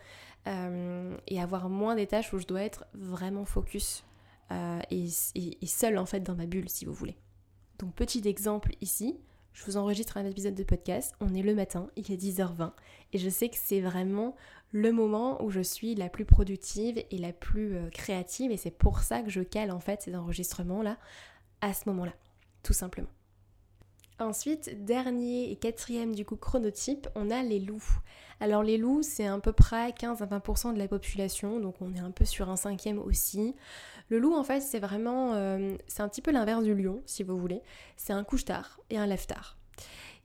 euh, 0.48 1.18
et 1.28 1.42
avoir 1.42 1.70
moins 1.70 1.96
des 1.96 2.06
tâches 2.06 2.32
où 2.34 2.38
je 2.38 2.46
dois 2.46 2.62
être 2.62 2.86
vraiment 2.94 3.44
focus 3.44 4.04
euh, 4.52 4.80
et, 4.92 5.08
et, 5.36 5.66
seul 5.66 5.98
en 5.98 6.06
fait 6.06 6.22
dans 6.22 6.36
ma 6.36 6.46
bulle 6.46 6.70
si 6.70 6.86
vous 6.86 6.94
voulez. 6.94 7.18
Donc 7.80 7.96
petit 7.96 8.26
exemple 8.28 8.74
ici, 8.80 9.18
je 9.58 9.66
vous 9.66 9.78
enregistre 9.78 10.18
un 10.18 10.26
épisode 10.26 10.54
de 10.54 10.64
podcast, 10.64 11.16
on 11.20 11.34
est 11.34 11.42
le 11.42 11.56
matin, 11.56 11.90
il 11.96 12.12
est 12.12 12.16
10h20 12.16 12.74
et 13.12 13.18
je 13.18 13.28
sais 13.28 13.50
que 13.50 13.56
c'est 13.58 13.82
vraiment 13.82 14.36
le 14.72 14.92
moment 14.92 15.44
où 15.44 15.50
je 15.50 15.62
suis 15.62 15.96
la 15.96 16.10
plus 16.10 16.26
productive 16.26 17.04
et 17.10 17.18
la 17.18 17.34
plus 17.34 17.76
euh, 17.76 17.90
créative 17.90 18.52
et 18.52 18.58
c'est 18.58 18.70
pour 18.70 19.00
ça 19.00 19.24
que 19.24 19.32
je 19.32 19.42
cale 19.42 19.72
en 19.72 19.80
fait 19.80 20.04
ces 20.04 20.16
enregistrements 20.16 20.84
là 20.84 21.00
à 21.62 21.74
ce 21.74 21.90
moment-là, 21.90 22.14
tout 22.62 22.74
simplement. 22.74 23.10
Ensuite, 24.20 24.86
dernier 24.86 25.52
et 25.52 25.56
quatrième 25.56 26.14
du 26.14 26.24
coup 26.24 26.36
chronotype, 26.36 27.08
on 27.16 27.32
a 27.32 27.42
les 27.42 27.60
loups. 27.60 28.00
Alors 28.40 28.62
les 28.62 28.78
loups, 28.78 29.02
c'est 29.02 29.26
à 29.26 29.40
peu 29.40 29.54
près 29.54 29.92
15 29.92 30.22
à 30.22 30.28
20% 30.28 30.76
de 30.76 30.78
la 30.78 30.88
population, 30.88 31.60
donc 31.60 31.82
on 31.82 31.96
est 31.96 32.00
un 32.00 32.12
peu 32.12 32.26
sur 32.26 32.50
un 32.50 32.58
cinquième 32.58 33.00
aussi. 33.00 33.56
Le 34.10 34.20
loup, 34.20 34.36
en 34.36 34.44
fait, 34.44 34.62
c'est 34.62 34.80
vraiment, 34.80 35.34
euh, 35.34 35.76
c'est 35.88 36.02
un 36.02 36.08
petit 36.08 36.22
peu 36.22 36.32
l'inverse 36.32 36.64
du 36.64 36.74
lion, 36.74 37.02
si 37.06 37.24
vous 37.24 37.38
voulez. 37.38 37.62
C'est 37.98 38.14
un 38.14 38.24
couche-tard 38.24 38.80
et 38.90 38.98
un 38.98 39.06
lève-tard, 39.06 39.58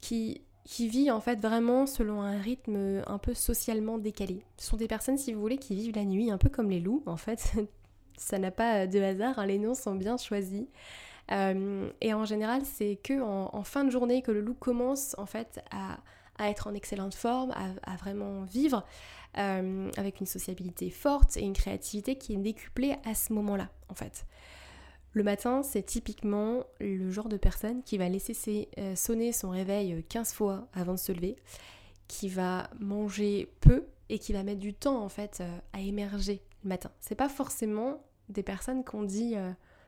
qui, 0.00 0.42
qui 0.64 0.88
vit 0.88 1.10
en 1.10 1.20
fait 1.20 1.40
vraiment 1.40 1.86
selon 1.86 2.22
un 2.22 2.38
rythme 2.38 3.02
un 3.06 3.18
peu 3.18 3.34
socialement 3.34 3.98
décalé. 3.98 4.44
Ce 4.56 4.68
sont 4.68 4.76
des 4.76 4.88
personnes, 4.88 5.18
si 5.18 5.32
vous 5.32 5.40
voulez, 5.40 5.58
qui 5.58 5.74
vivent 5.74 5.96
la 5.96 6.04
nuit, 6.04 6.30
un 6.30 6.38
peu 6.38 6.48
comme 6.48 6.70
les 6.70 6.80
loups, 6.80 7.02
en 7.06 7.16
fait. 7.16 7.52
Ça 8.16 8.38
n'a 8.38 8.50
pas 8.50 8.86
de 8.86 9.00
hasard, 9.00 9.38
hein, 9.38 9.46
les 9.46 9.58
noms 9.58 9.74
sont 9.74 9.94
bien 9.94 10.16
choisis. 10.16 10.66
Euh, 11.30 11.90
et 12.00 12.14
en 12.14 12.24
général, 12.24 12.62
c'est 12.64 12.98
que 13.02 13.20
en, 13.20 13.62
fin 13.64 13.84
de 13.84 13.90
journée 13.90 14.22
que 14.22 14.32
le 14.32 14.40
loup 14.40 14.54
commence 14.54 15.14
en 15.18 15.26
fait 15.26 15.62
à, 15.70 15.98
être 16.48 16.66
en 16.66 16.74
excellente 16.74 17.14
forme, 17.14 17.52
à, 17.52 17.96
vraiment 17.96 18.42
vivre 18.42 18.84
euh, 19.38 19.90
avec 19.96 20.20
une 20.20 20.26
sociabilité 20.26 20.90
forte 20.90 21.36
et 21.36 21.42
une 21.42 21.52
créativité 21.52 22.16
qui 22.16 22.34
est 22.34 22.38
décuplée 22.38 22.96
à 23.04 23.14
ce 23.14 23.32
moment-là 23.32 23.70
en 23.88 23.94
fait. 23.94 24.26
Le 25.14 25.22
matin, 25.22 25.62
c'est 25.62 25.82
typiquement 25.82 26.64
le 26.80 27.10
genre 27.10 27.28
de 27.28 27.36
personne 27.36 27.82
qui 27.82 27.98
va 27.98 28.08
laisser 28.08 28.68
euh, 28.78 28.94
sonner 28.96 29.32
son 29.32 29.50
réveil 29.50 30.02
15 30.08 30.32
fois 30.32 30.68
avant 30.72 30.94
de 30.94 30.98
se 30.98 31.12
lever, 31.12 31.36
qui 32.08 32.28
va 32.28 32.70
manger 32.80 33.52
peu 33.60 33.86
et 34.08 34.18
qui 34.18 34.32
va 34.32 34.42
mettre 34.42 34.60
du 34.60 34.72
temps 34.72 35.02
en 35.02 35.08
fait 35.10 35.42
à 35.72 35.80
émerger 35.80 36.42
le 36.64 36.70
matin. 36.70 36.90
C'est 37.00 37.14
pas 37.14 37.28
forcément 37.28 38.02
des 38.30 38.42
personnes 38.42 38.84
qu'on 38.84 39.02
dit, 39.02 39.34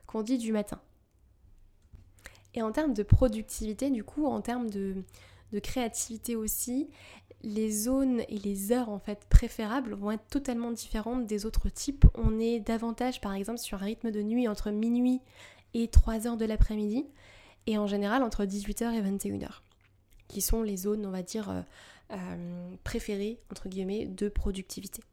qu'on 0.05 0.21
dit 0.21 0.37
du 0.37 0.51
matin. 0.51 0.79
Et 2.55 2.61
en 2.61 2.71
termes 2.71 2.93
de 2.93 3.03
productivité, 3.03 3.91
du 3.91 4.03
coup, 4.03 4.25
en 4.25 4.41
termes 4.41 4.69
de, 4.69 5.03
créativité 5.61 6.35
aussi, 6.35 6.89
les 7.43 7.71
zones 7.71 8.21
et 8.27 8.39
les 8.39 8.71
heures 8.71 8.89
en 8.89 8.99
fait 8.99 9.25
préférables 9.29 9.93
vont 9.93 10.11
être 10.11 10.27
totalement 10.27 10.71
différentes 10.71 11.25
des 11.25 11.45
autres 11.45 11.69
types. 11.69 12.05
On 12.15 12.39
est 12.39 12.59
davantage 12.59 13.21
par 13.21 13.33
exemple 13.33 13.59
sur 13.59 13.81
un 13.81 13.85
rythme 13.85 14.11
de 14.11 14.21
nuit 14.21 14.47
entre 14.47 14.71
minuit 14.71 15.21
et 15.73 15.87
3 15.87 16.27
heures 16.27 16.37
de 16.37 16.45
l'après-midi 16.45 17.05
et 17.67 17.77
en 17.77 17.87
général 17.87 18.23
entre 18.23 18.45
18h 18.45 18.93
et 18.93 19.01
21h 19.01 19.61
qui 20.27 20.41
sont 20.41 20.63
les 20.63 20.77
zones 20.77 21.05
on 21.05 21.11
va 21.11 21.23
dire 21.23 21.49
euh, 21.49 21.61
euh, 22.11 22.75
préférées 22.83 23.39
entre 23.51 23.69
guillemets 23.69 24.05
de 24.05 24.29
productivité. 24.29 25.03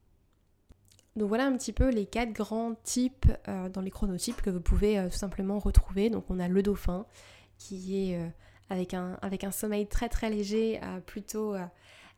Donc 1.15 1.29
voilà 1.29 1.45
un 1.45 1.57
petit 1.57 1.73
peu 1.73 1.91
les 1.91 2.07
quatre 2.07 2.33
grands 2.33 2.75
types 2.83 3.27
euh, 3.47 3.69
dans 3.69 3.83
les 3.83 3.91
chronotypes 3.91 4.41
que 4.41 4.49
vous 4.49 4.63
pouvez 4.63 5.07
tout 5.11 5.19
simplement 5.19 5.59
retrouver. 5.59 6.09
Donc 6.09 6.25
on 6.31 6.39
a 6.39 6.49
le 6.49 6.63
dauphin, 6.63 7.05
qui 7.59 8.11
est 8.11 8.33
avec, 8.71 8.95
un, 8.95 9.19
avec 9.21 9.45
un 9.45 9.51
sommeil 9.51 9.87
très 9.87 10.09
très 10.09 10.31
léger, 10.31 10.81
plutôt 11.05 11.55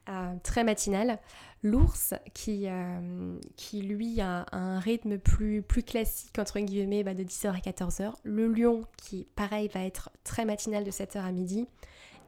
euh, 0.09 0.35
très 0.43 0.65
matinal. 0.65 1.19
L'ours 1.63 2.13
qui, 2.35 2.67
qui 3.57 3.81
lui 3.81 4.21
a 4.21 4.45
un 4.53 4.79
rythme 4.79 5.17
plus, 5.17 5.63
classique 5.63 6.39
entre 6.39 6.61
guillemets 6.61 7.03
bah, 7.03 7.15
de 7.15 7.25
10h 7.25 7.57
à 7.57 7.59
14h. 7.59 8.13
Le 8.23 8.49
lion 8.49 8.85
qui 8.99 9.27
pareil 9.35 9.69
va 9.69 9.83
être 9.83 10.11
très 10.25 10.45
matinal 10.45 10.85
de 10.85 10.91
7h 10.91 11.21
à 11.21 11.33
midi. 11.33 11.67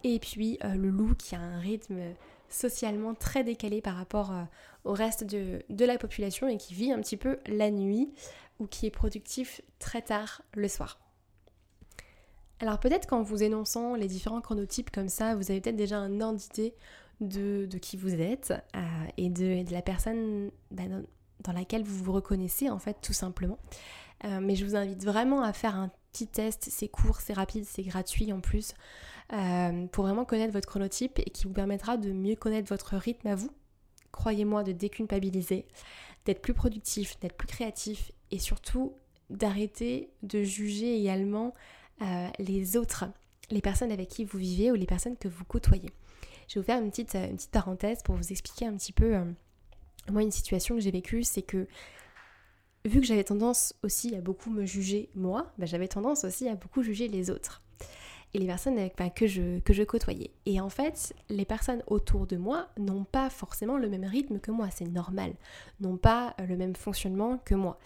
Et 0.04 0.18
puis 0.20 0.58
le 0.62 0.88
loup 0.88 1.14
qui 1.14 1.34
a 1.34 1.40
un 1.40 1.58
rythme 1.58 2.00
socialement 2.48 3.14
très 3.14 3.44
décalé 3.44 3.82
par 3.82 3.96
rapport 3.96 4.32
au 4.84 4.94
reste 4.94 5.24
de, 5.24 5.62
de, 5.68 5.84
la 5.84 5.98
population 5.98 6.48
et 6.48 6.56
qui 6.56 6.72
vit 6.72 6.90
un 6.90 7.00
petit 7.02 7.18
peu 7.18 7.38
la 7.46 7.70
nuit 7.70 8.10
ou 8.58 8.66
qui 8.66 8.86
est 8.86 8.90
productif 8.90 9.60
très 9.78 10.00
tard 10.00 10.40
le 10.54 10.68
soir. 10.68 10.98
Alors 12.60 12.80
peut-être 12.80 13.06
qu'en 13.06 13.22
vous 13.22 13.42
énonçant 13.42 13.94
les 13.96 14.06
différents 14.06 14.40
chronotypes 14.40 14.90
comme 14.90 15.08
ça, 15.08 15.34
vous 15.34 15.50
avez 15.50 15.60
peut-être 15.60 15.76
déjà 15.76 15.98
un 15.98 16.20
ordre 16.20 16.38
d'idée 16.38 16.74
de, 17.20 17.78
qui 17.78 17.96
vous 17.96 18.14
êtes 18.14 18.52
euh, 18.74 18.80
et 19.16 19.28
de, 19.30 19.64
la 19.70 19.82
personne 19.82 20.50
bah, 20.70 20.84
dans, 21.40 21.52
laquelle 21.52 21.82
vous 21.82 22.04
vous 22.04 22.12
reconnaissez 22.12 22.70
en 22.70 22.78
fait 22.78 22.98
tout 23.00 23.12
simplement. 23.12 23.58
Euh, 24.24 24.40
mais 24.40 24.56
je 24.56 24.64
vous 24.64 24.76
invite 24.76 25.04
vraiment 25.04 25.42
à 25.42 25.52
faire 25.52 25.76
un 25.76 25.90
petit 26.12 26.26
test, 26.26 26.68
c'est 26.70 26.88
court, 26.88 27.20
c'est 27.20 27.34
rapide, 27.34 27.64
c'est 27.66 27.82
gratuit 27.82 28.32
en 28.32 28.40
plus, 28.40 28.72
euh, 29.32 29.86
pour 29.88 30.04
vraiment 30.04 30.24
connaître 30.24 30.52
votre 30.52 30.68
chronotype 30.68 31.18
et 31.18 31.30
qui 31.30 31.44
vous 31.44 31.52
permettra 31.52 31.96
de 31.98 32.12
mieux 32.12 32.36
connaître 32.36 32.68
votre 32.68 32.96
rythme 32.96 33.28
à 33.28 33.34
vous. 33.34 33.50
Croyez-moi, 34.12 34.64
de 34.64 34.72
déculpabiliser, 34.72 35.66
d'être 36.24 36.40
plus 36.40 36.54
productif, 36.54 37.20
d'être 37.20 37.36
plus 37.36 37.46
créatif 37.46 38.10
et 38.30 38.38
surtout 38.38 38.94
d'arrêter 39.28 40.10
de 40.22 40.42
juger 40.42 40.98
également 40.98 41.52
les 42.38 42.76
autres, 42.76 43.04
les 43.50 43.60
personnes 43.60 43.92
avec 43.92 44.08
qui 44.08 44.24
vous 44.24 44.38
vivez 44.38 44.70
ou 44.70 44.74
les 44.74 44.86
personnes 44.86 45.16
que 45.16 45.28
vous 45.28 45.44
côtoyez. 45.44 45.90
Je 46.48 46.54
vais 46.54 46.60
vous 46.60 46.66
faire 46.66 46.80
une 46.80 46.90
petite, 46.90 47.14
euh, 47.14 47.28
une 47.28 47.36
petite 47.36 47.50
parenthèse 47.50 48.02
pour 48.02 48.14
vous 48.14 48.30
expliquer 48.30 48.66
un 48.66 48.74
petit 48.76 48.92
peu, 48.92 49.16
euh, 49.16 49.24
moi, 50.10 50.22
une 50.22 50.30
situation 50.30 50.74
que 50.76 50.80
j'ai 50.80 50.90
vécue, 50.90 51.24
c'est 51.24 51.42
que 51.42 51.66
vu 52.84 53.00
que 53.00 53.06
j'avais 53.06 53.24
tendance 53.24 53.74
aussi 53.82 54.14
à 54.14 54.20
beaucoup 54.20 54.50
me 54.50 54.64
juger 54.64 55.10
moi, 55.14 55.52
bah, 55.58 55.66
j'avais 55.66 55.88
tendance 55.88 56.24
aussi 56.24 56.48
à 56.48 56.54
beaucoup 56.54 56.82
juger 56.82 57.08
les 57.08 57.30
autres 57.30 57.62
et 58.34 58.38
les 58.38 58.46
personnes 58.46 58.76
bah, 58.96 59.10
que, 59.10 59.26
je, 59.26 59.58
que 59.60 59.72
je 59.72 59.82
côtoyais. 59.82 60.30
Et 60.46 60.60
en 60.60 60.68
fait, 60.68 61.14
les 61.28 61.44
personnes 61.44 61.82
autour 61.86 62.26
de 62.26 62.36
moi 62.36 62.68
n'ont 62.78 63.04
pas 63.04 63.30
forcément 63.30 63.78
le 63.78 63.88
même 63.88 64.04
rythme 64.04 64.38
que 64.38 64.50
moi, 64.50 64.68
c'est 64.70 64.86
normal, 64.86 65.32
n'ont 65.80 65.96
pas 65.96 66.34
le 66.48 66.56
même 66.56 66.76
fonctionnement 66.76 67.38
que 67.44 67.54
moi. 67.54 67.78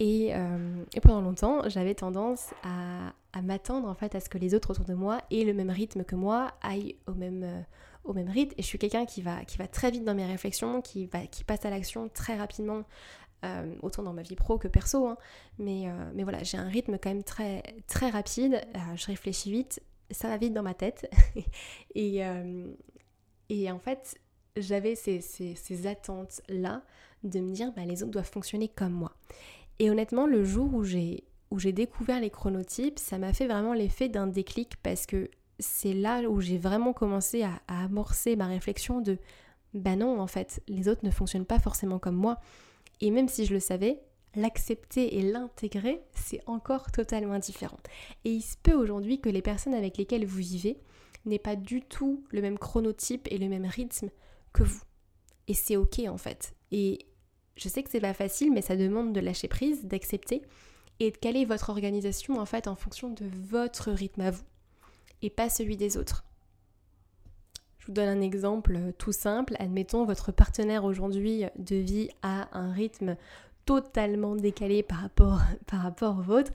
Et, 0.00 0.28
et 0.28 1.00
pendant 1.02 1.20
longtemps, 1.20 1.68
j'avais 1.68 1.96
tendance 1.96 2.54
à, 2.62 3.12
à 3.32 3.42
m'attendre 3.42 3.88
en 3.88 3.94
fait 3.94 4.14
à 4.14 4.20
ce 4.20 4.28
que 4.28 4.38
les 4.38 4.54
autres 4.54 4.70
autour 4.70 4.84
de 4.84 4.94
moi 4.94 5.20
aient 5.30 5.44
le 5.44 5.54
même 5.54 5.70
rythme 5.70 6.04
que 6.04 6.16
moi, 6.16 6.52
aillent 6.62 6.96
au 7.06 7.12
même, 7.12 7.42
euh, 7.44 7.60
au 8.08 8.14
même 8.14 8.28
rythme. 8.28 8.54
Et 8.58 8.62
je 8.62 8.66
suis 8.66 8.78
quelqu'un 8.78 9.06
qui 9.06 9.22
va, 9.22 9.44
qui 9.44 9.58
va 9.58 9.68
très 9.68 9.90
vite 9.90 10.04
dans 10.04 10.14
mes 10.14 10.26
réflexions, 10.26 10.82
qui, 10.82 11.06
va, 11.06 11.26
qui 11.26 11.44
passe 11.44 11.64
à 11.64 11.70
l'action 11.70 12.08
très 12.08 12.36
rapidement, 12.36 12.82
euh, 13.44 13.74
autant 13.82 14.02
dans 14.02 14.12
ma 14.12 14.22
vie 14.22 14.34
pro 14.34 14.58
que 14.58 14.66
perso. 14.66 15.06
Hein. 15.06 15.16
Mais, 15.58 15.88
euh, 15.88 16.10
mais 16.14 16.24
voilà, 16.24 16.42
j'ai 16.42 16.58
un 16.58 16.68
rythme 16.68 16.98
quand 17.00 17.10
même 17.10 17.22
très, 17.22 17.62
très 17.86 18.10
rapide, 18.10 18.60
je 18.96 19.06
réfléchis 19.06 19.52
vite, 19.52 19.80
ça 20.10 20.28
va 20.28 20.36
vite 20.36 20.52
dans 20.52 20.62
ma 20.62 20.74
tête. 20.74 21.08
et, 21.94 22.22
et 23.48 23.70
en 23.70 23.78
fait, 23.78 24.18
j'avais 24.56 24.94
ces, 24.94 25.20
ces, 25.20 25.54
ces 25.54 25.86
attentes-là 25.86 26.82
de 27.24 27.40
me 27.40 27.52
dire 27.52 27.72
bah, 27.74 27.84
les 27.84 28.02
autres 28.02 28.12
doivent 28.12 28.30
fonctionner 28.30 28.68
comme 28.68 28.92
moi. 28.92 29.12
Et 29.78 29.90
honnêtement, 29.90 30.26
le 30.26 30.44
jour 30.44 30.74
où 30.74 30.82
j'ai 30.82 31.24
où 31.50 31.58
j'ai 31.58 31.72
découvert 31.72 32.20
les 32.20 32.30
chronotypes, 32.30 32.98
ça 32.98 33.18
m'a 33.18 33.32
fait 33.32 33.46
vraiment 33.46 33.72
l'effet 33.72 34.08
d'un 34.08 34.26
déclic 34.26 34.76
parce 34.82 35.06
que 35.06 35.30
c'est 35.58 35.92
là 35.92 36.22
où 36.22 36.40
j'ai 36.40 36.58
vraiment 36.58 36.92
commencé 36.92 37.42
à, 37.42 37.60
amorcer 37.66 38.36
ma 38.36 38.46
réflexion 38.46 39.00
de 39.00 39.18
bah 39.74 39.96
non 39.96 40.20
en 40.20 40.26
fait, 40.26 40.62
les 40.68 40.88
autres 40.88 41.04
ne 41.04 41.10
fonctionnent 41.10 41.44
pas 41.44 41.58
forcément 41.58 41.98
comme 41.98 42.16
moi. 42.16 42.40
Et 43.00 43.10
même 43.10 43.28
si 43.28 43.44
je 43.44 43.54
le 43.54 43.60
savais, 43.60 44.00
l'accepter 44.34 45.18
et 45.18 45.22
l'intégrer, 45.22 46.00
c'est 46.14 46.40
encore 46.46 46.90
totalement 46.90 47.38
différent. 47.38 47.78
Et 48.24 48.32
il 48.32 48.42
se 48.42 48.56
peut 48.56 48.74
aujourd'hui 48.74 49.20
que 49.20 49.28
les 49.28 49.42
personnes 49.42 49.74
avec 49.74 49.96
lesquelles 49.96 50.26
vous 50.26 50.38
vivez 50.38 50.80
n'aient 51.26 51.38
pas 51.38 51.56
du 51.56 51.82
tout 51.82 52.24
le 52.30 52.40
même 52.40 52.58
chronotype 52.58 53.28
et 53.30 53.38
le 53.38 53.48
même 53.48 53.66
rythme 53.66 54.10
que 54.52 54.62
vous. 54.62 54.82
Et 55.48 55.54
c'est 55.54 55.76
ok 55.76 56.00
en 56.08 56.18
fait. 56.18 56.54
Et 56.72 57.06
je 57.56 57.68
sais 57.68 57.82
que 57.82 57.90
c'est 57.90 58.00
pas 58.00 58.14
facile, 58.14 58.52
mais 58.52 58.62
ça 58.62 58.76
demande 58.76 59.12
de 59.12 59.20
lâcher 59.20 59.48
prise, 59.48 59.84
d'accepter 59.84 60.42
et 61.00 61.10
de 61.10 61.16
caler 61.16 61.44
votre 61.44 61.70
organisation 61.70 62.38
en 62.38 62.46
fait 62.46 62.66
en 62.68 62.74
fonction 62.74 63.10
de 63.10 63.26
votre 63.50 63.90
rythme 63.92 64.22
à 64.22 64.30
vous 64.30 64.44
et 65.22 65.30
pas 65.30 65.48
celui 65.48 65.76
des 65.76 65.96
autres. 65.96 66.24
Je 67.78 67.86
vous 67.86 67.92
donne 67.92 68.08
un 68.08 68.20
exemple 68.20 68.78
tout 68.98 69.12
simple. 69.12 69.54
Admettons 69.58 70.04
votre 70.04 70.32
partenaire 70.32 70.84
aujourd'hui 70.84 71.44
de 71.56 71.76
vie 71.76 72.10
a 72.22 72.48
un 72.56 72.72
rythme 72.72 73.16
totalement 73.64 74.34
décalé 74.34 74.82
par 74.82 74.98
rapport, 74.98 75.40
par 75.66 75.80
rapport 75.82 76.18
au 76.18 76.22
vôtre. 76.22 76.52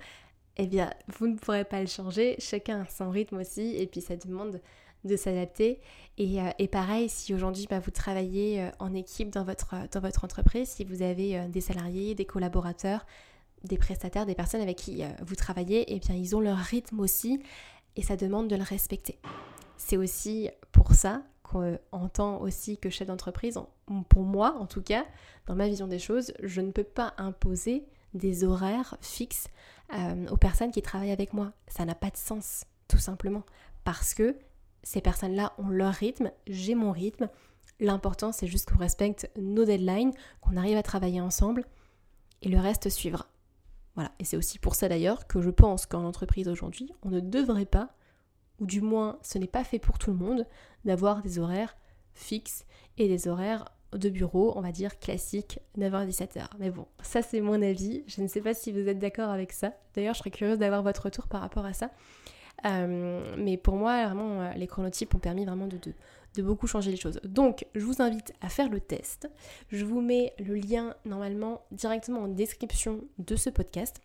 Eh 0.58 0.68
bien, 0.68 0.92
vous 1.18 1.28
ne 1.28 1.36
pourrez 1.36 1.64
pas 1.64 1.82
le 1.82 1.88
changer. 1.88 2.36
Chacun 2.40 2.82
a 2.82 2.86
son 2.88 3.10
rythme 3.10 3.38
aussi 3.38 3.76
et 3.76 3.88
puis 3.88 4.02
ça 4.02 4.16
demande 4.16 4.62
de 5.04 5.16
s'adapter. 5.16 5.80
Et, 6.18 6.42
euh, 6.42 6.68
pareil, 6.72 7.10
si 7.10 7.34
aujourd'hui 7.34 7.68
bah, 7.70 7.80
vous 7.80 7.92
travaillez 7.92 8.62
euh, 8.62 8.70
en 8.80 8.94
équipe 8.94 9.30
dans 9.30 9.44
votre, 9.44 9.76
dans 9.92 10.00
votre 10.00 10.24
entreprise, 10.24 10.70
si 10.70 10.84
vous 10.84 11.02
avez 11.02 11.38
euh, 11.38 11.48
des 11.48 11.62
salariés, 11.62 12.16
des 12.16 12.26
collaborateurs, 12.26 13.06
des 13.64 13.78
prestataires, 13.78 14.26
des 14.26 14.36
personnes 14.36 14.62
avec 14.62 14.78
qui 14.78 15.04
vous 15.26 15.36
travaillez, 15.36 15.86
eh 15.88 16.00
bien 16.00 16.16
ils 16.16 16.36
ont 16.36 16.42
leur 16.42 16.58
rythme 16.58 17.00
aussi 17.00 17.42
et 17.96 18.02
ça 18.02 18.16
demande 18.16 18.48
de 18.48 18.56
le 18.56 18.64
respecter. 18.64 19.20
C'est 19.78 19.98
aussi 19.98 20.50
pour 20.72 20.94
ça 20.94 21.24
qu'en 21.44 22.10
tant 22.10 22.42
aussi 22.42 22.78
que 22.78 22.90
chef 22.90 23.08
d'entreprise, 23.08 23.60
pour 24.10 24.24
moi 24.24 24.56
en 24.58 24.66
tout 24.66 24.82
cas, 24.82 25.06
dans 25.46 25.56
ma 25.56 25.68
vision 25.68 25.88
des 25.88 26.00
choses, 26.00 26.34
je 26.42 26.62
ne 26.62 26.72
peux 26.72 26.84
pas 26.84 27.14
imposer 27.18 27.86
des 28.14 28.44
horaires 28.44 28.98
fixes 29.02 29.48
aux 30.32 30.38
personnes 30.38 30.72
qui 30.72 30.82
travaillent 30.82 31.12
avec 31.12 31.34
moi. 31.34 31.52
Ça 31.68 31.86
n'a 31.86 31.96
pas 31.96 32.10
de 32.10 32.18
sens, 32.18 32.66
tout 32.88 32.98
simplement, 32.98 33.44
parce 33.84 34.14
que 34.14 34.36
ces 34.82 35.02
personnes-là 35.02 35.54
ont 35.58 35.70
leur 35.70 35.94
rythme, 35.94 36.32
j'ai 36.48 36.76
mon 36.76 36.92
rythme. 36.92 37.30
L'important, 37.80 38.32
c'est 38.32 38.48
juste 38.48 38.70
qu'on 38.70 38.80
respecte 38.80 39.30
nos 39.36 39.66
deadlines, 39.66 40.14
qu'on 40.42 40.58
arrive 40.58 40.78
à 40.78 40.84
travailler 40.84 41.22
ensemble 41.22 41.66
et 42.42 42.50
le 42.50 42.60
reste 42.60 42.90
suivra. 42.90 43.28
Voilà, 43.96 44.12
et 44.20 44.26
c'est 44.26 44.38
aussi 44.38 44.58
pour 44.60 44.76
ça 44.76 44.90
d'ailleurs 44.90 45.28
que 45.28 45.42
je 45.42 45.50
pense 45.50 45.86
qu'en 45.86 46.04
entreprise 46.04 46.48
aujourd'hui, 46.48 46.92
on 47.04 47.10
ne 47.10 47.20
devrait 47.20 47.66
pas, 47.66 47.96
ou 48.60 48.66
du 48.66 48.82
moins 48.82 49.20
ce 49.22 49.38
n'est 49.38 49.48
pas 49.48 49.64
fait 49.64 49.80
pour 49.80 50.00
tout 50.00 50.12
le 50.12 50.18
monde, 50.18 50.48
d'avoir 50.84 51.22
des 51.22 51.40
horaires 51.40 51.78
fixes 52.14 52.66
et 52.98 53.08
des 53.08 53.28
horaires 53.28 53.66
de 53.92 54.10
bureau, 54.10 54.54
on 54.56 54.62
va 54.62 54.72
dire 54.72 54.98
classiques, 55.00 55.60
9h-17h. 55.78 56.48
Mais 56.60 56.72
bon, 56.72 56.88
ça 57.02 57.22
c'est 57.22 57.42
mon 57.42 57.62
avis, 57.62 58.04
je 58.08 58.22
ne 58.22 58.28
sais 58.28 58.42
pas 58.42 58.54
si 58.54 58.72
vous 58.72 58.88
êtes 58.88 59.00
d'accord 59.00 59.30
avec 59.30 59.52
ça. 59.52 59.74
D'ailleurs, 59.94 60.16
je 60.16 60.20
serais 60.20 60.32
curieuse 60.32 60.58
d'avoir 60.58 60.82
votre 60.82 61.04
retour 61.04 61.28
par 61.28 61.42
rapport 61.42 61.66
à 61.66 61.74
ça. 61.74 61.92
Euh, 62.66 63.36
mais 63.38 63.58
pour 63.58 63.76
moi, 63.76 64.06
vraiment, 64.06 64.42
euh, 64.42 64.54
les 64.54 64.68
chronotypes 64.68 65.14
ont 65.16 65.20
permis 65.20 65.46
vraiment 65.46 65.68
de, 65.68 65.78
de, 65.78 65.94
beaucoup 66.42 66.68
changer 66.68 66.92
les 66.92 66.98
choses. 66.98 67.20
Donc, 67.24 67.66
je 67.76 67.86
vous 67.86 68.02
invite 68.02 68.34
à 68.42 68.50
faire 68.50 68.70
le 68.70 68.80
test. 68.80 69.30
Je 69.70 69.86
vous 69.86 70.02
mets 70.02 70.34
le 70.40 70.56
lien 70.56 70.96
normalement 71.06 71.66
directement 71.72 72.22
en 72.22 72.28
description 72.28 73.02
de 73.20 73.36
ce 73.36 73.50
podcast. 73.50 74.02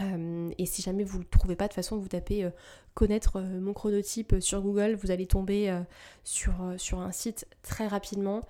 Euh, 0.00 0.48
et 0.56 0.66
si 0.66 0.82
jamais 0.82 1.02
vous 1.02 1.18
ne 1.18 1.24
trouvez 1.24 1.56
pas, 1.56 1.66
de 1.66 1.74
façon, 1.74 1.98
vous 1.98 2.06
tapez 2.06 2.48
connaître 2.94 3.40
mon 3.40 3.72
chronotype 3.72 4.36
sur 4.38 4.62
Google, 4.62 4.94
vous 4.94 5.10
allez 5.10 5.26
tomber 5.26 5.76
sur, 6.22 6.60
un 6.60 7.12
site 7.12 7.46
très 7.62 7.88
rapidement. 7.88 8.40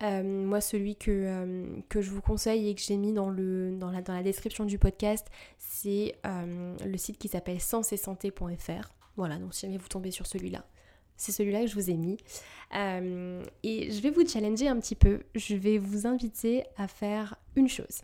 moi, 0.00 0.60
celui 0.60 0.96
que, 0.96 1.64
que 1.88 2.00
je 2.00 2.10
vous 2.10 2.20
conseille 2.20 2.68
et 2.68 2.74
que 2.74 2.80
j'ai 2.80 2.96
mis 2.96 3.12
dans, 3.12 3.30
le, 3.30 3.70
dans, 3.78 3.92
la, 3.92 4.02
dans 4.02 4.14
la 4.14 4.24
description 4.24 4.64
du 4.64 4.78
podcast, 4.78 5.28
c'est 5.58 6.16
le 6.24 6.96
site 6.96 7.18
qui 7.18 7.28
s'appelle 7.28 7.60
santé.fr. 7.60 8.92
Voilà, 9.16 9.36
donc 9.36 9.52
si 9.52 9.66
jamais 9.66 9.78
vous 9.78 9.88
tombez 9.88 10.12
sur 10.12 10.26
celui-là, 10.26 10.64
c'est 11.18 11.32
celui-là 11.32 11.60
que 11.60 11.66
je 11.66 11.74
vous 11.74 11.90
ai 11.90 11.96
mis. 11.96 12.16
et 12.72 13.90
je 13.90 14.00
vais 14.00 14.10
vous 14.10 14.26
challenger 14.26 14.68
un 14.68 14.78
petit 14.78 14.94
peu. 14.94 15.20
Je 15.34 15.54
vais 15.54 15.76
vous 15.76 16.06
inviter 16.06 16.64
à 16.78 16.88
faire 16.88 17.36
une 17.54 17.68
chose 17.68 18.00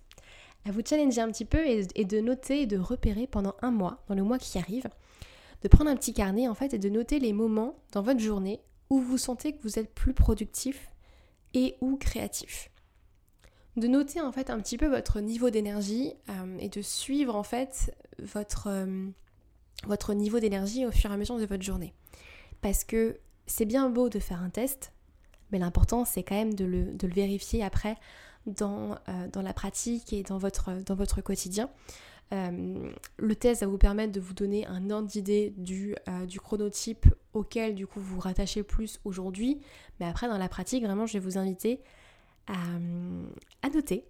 à 0.66 0.70
vous 0.70 0.80
challenger 0.84 1.20
un 1.20 1.30
petit 1.30 1.44
peu 1.44 1.66
et, 1.66 1.86
et, 1.94 2.04
de 2.04 2.20
noter 2.20 2.62
et 2.62 2.66
de 2.66 2.78
repérer 2.78 3.26
pendant 3.26 3.54
un 3.60 3.70
mois, 3.70 4.02
dans 4.08 4.14
le 4.14 4.22
mois 4.22 4.38
qui 4.38 4.58
arrive, 4.58 4.88
de 5.62 5.68
prendre 5.68 5.90
un 5.90 5.96
petit 5.96 6.14
carnet 6.14 6.48
en 6.48 6.54
fait 6.54 6.74
et 6.74 6.78
de 6.78 6.88
noter 6.88 7.18
les 7.18 7.32
moments 7.32 7.76
dans 7.92 8.02
votre 8.02 8.20
journée 8.20 8.60
où 8.90 9.00
vous 9.00 9.18
sentez 9.18 9.52
que 9.52 9.62
vous 9.62 9.78
êtes 9.78 9.92
plus 9.92 10.14
productif 10.14 10.90
et 11.54 11.76
ou 11.80 11.96
créatif. 11.96 12.70
De 13.76 13.88
noter 13.88 14.20
en 14.20 14.30
fait 14.30 14.50
un 14.50 14.60
petit 14.60 14.76
peu 14.76 14.86
votre 14.86 15.20
niveau 15.20 15.50
d'énergie 15.50 16.12
euh, 16.28 16.58
et 16.60 16.68
de 16.68 16.80
suivre 16.80 17.34
en 17.34 17.42
fait 17.42 17.94
votre, 18.20 18.68
euh, 18.68 19.08
votre 19.86 20.14
niveau 20.14 20.38
d'énergie 20.38 20.86
au 20.86 20.92
fur 20.92 21.10
et 21.10 21.14
à 21.14 21.16
mesure 21.16 21.38
de 21.38 21.46
votre 21.46 21.62
journée. 21.62 21.92
Parce 22.64 22.82
que 22.84 23.18
c'est 23.44 23.66
bien 23.66 23.90
beau 23.90 24.08
de 24.08 24.18
faire 24.18 24.40
un 24.40 24.48
test, 24.48 24.94
mais 25.52 25.58
l'important 25.58 26.06
c'est 26.06 26.22
quand 26.22 26.34
même 26.34 26.54
de 26.54 26.64
le, 26.64 26.94
de 26.94 27.06
le, 27.06 27.12
vérifier 27.12 27.62
après 27.62 27.98
dans, 28.46 28.92
euh, 29.10 29.28
dans 29.30 29.42
la 29.42 29.52
pratique 29.52 30.14
et 30.14 30.22
dans 30.22 30.38
votre, 30.38 30.72
dans 30.86 30.94
votre 30.94 31.20
quotidien. 31.20 31.68
Euh, 32.32 32.90
le 33.18 33.36
test 33.36 33.60
va 33.60 33.66
vous 33.66 33.76
permettre 33.76 34.12
de 34.12 34.20
vous 34.20 34.32
donner 34.32 34.66
un 34.66 34.88
ordre 34.88 35.06
d'idée 35.06 35.52
du, 35.58 35.94
euh, 36.08 36.24
du, 36.24 36.40
chronotype 36.40 37.04
auquel 37.34 37.74
du 37.74 37.86
coup 37.86 38.00
vous 38.00 38.14
vous 38.14 38.20
rattachez 38.20 38.62
plus 38.62 38.98
aujourd'hui. 39.04 39.60
Mais 40.00 40.06
après 40.06 40.26
dans 40.26 40.38
la 40.38 40.48
pratique, 40.48 40.82
vraiment 40.84 41.04
je 41.04 41.12
vais 41.12 41.18
vous 41.18 41.36
inviter 41.36 41.82
à, 42.46 43.68
noter. 43.68 44.06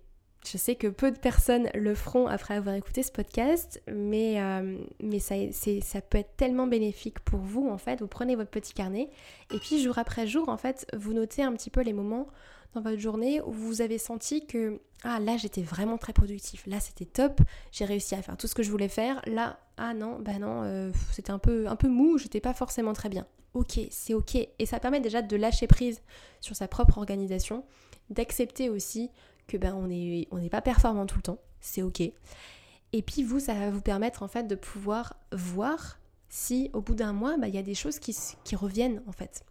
Je 0.46 0.59
sais 0.59 0.74
que 0.74 0.88
peu 0.88 1.11
de 1.11 1.18
personnes 1.18 1.70
le 1.74 1.94
feront 1.94 2.26
après 2.26 2.54
avoir 2.54 2.74
écouté 2.74 3.02
ce 3.02 3.11
podcast, 3.11 3.83
mais, 3.90 4.40
euh, 4.40 4.76
mais 5.00 5.18
ça, 5.18 5.35
ça 5.80 6.00
peut 6.02 6.18
être 6.18 6.37
tellement 6.37 6.66
bénéfique 6.66 7.18
pour 7.20 7.40
vous 7.40 7.68
en 7.68 7.78
fait. 7.78 8.00
Vous 8.00 8.09
prenez 8.09 8.37
votre 8.37 8.50
petit 8.50 8.74
carnet 8.74 9.09
et 9.50 9.59
puis 9.59 9.83
jour 9.83 9.98
après 9.98 10.26
jour 10.26 10.50
en 10.50 10.59
fait, 10.59 10.87
vous 10.94 11.14
notez 11.14 11.42
un 11.42 11.52
petit 11.54 11.70
peu 11.70 11.80
les 11.80 11.94
moments 11.94 12.28
dans 12.74 12.83
votre 12.83 12.98
journée 12.98 13.40
où 13.40 13.52
vous 13.52 13.80
avez 13.80 13.98
senti 13.98 14.46
que 14.46 14.80
ah 15.02 15.18
là 15.20 15.37
j'étais 15.37 15.62
vraiment 15.62 15.96
très 15.96 16.12
productif, 16.12 16.66
là 16.66 16.80
c'était 16.80 17.04
top, 17.04 17.40
j'ai 17.72 17.85
réussi 17.85 18.14
à 18.14 18.22
faire 18.22 18.37
tout 18.37 18.46
ce 18.46 18.54
que 18.54 18.62
je 18.62 18.70
voulais 18.70 18.88
faire, 18.88 19.22
là 19.26 19.61
ah 19.76 19.94
non 19.94 20.18
bah 20.18 20.38
non 20.38 20.62
euh, 20.64 20.90
c'était 21.12 21.30
un 21.30 21.38
peu 21.38 21.68
un 21.68 21.76
peu 21.76 21.88
mou, 21.88 22.18
j'étais 22.18 22.40
pas 22.40 22.54
forcément 22.54 22.92
très 22.92 23.09
bien. 23.09 23.26
Ok, 23.54 23.78
c'est 23.90 24.14
ok 24.14 24.35
et 24.35 24.66
ça 24.66 24.80
permet 24.80 25.00
déjà 25.00 25.22
de 25.22 25.37
lâcher 25.37 25.68
prise 25.68 26.02
sur 26.40 26.57
sa 26.57 26.66
propre 26.66 26.98
organisation, 26.98 27.64
d'accepter 28.11 28.68
aussi 28.68 29.11
que 29.46 29.57
ben 29.57 29.74
on 29.74 29.87
n'est 29.87 30.50
pas 30.50 30.62
performant 30.62 31.07
tout 31.07 31.16
le 31.16 31.22
temps, 31.22 31.38
c'est 31.61 31.83
ok. 31.83 32.00
Et 32.00 33.02
puis 33.02 33.22
vous 33.22 33.40
ça 33.40 33.54
va 33.54 33.70
vous 33.70 33.80
permettre 33.80 34.22
en 34.22 34.28
fait 34.28 34.44
de 34.44 34.54
pouvoir 34.54 35.16
voir 35.33 35.98
si 36.28 36.70
au 36.72 36.80
bout 36.80 36.94
d'un 36.94 37.12
mois 37.12 37.37
bah, 37.37 37.48
il 37.48 37.54
y 37.54 37.59
a 37.59 37.62
des 37.62 37.74
choses 37.74 37.98
qui, 37.98 38.16
qui 38.44 38.57
reviennent 38.57 39.02
en 39.07 39.12
fait. 39.12 39.44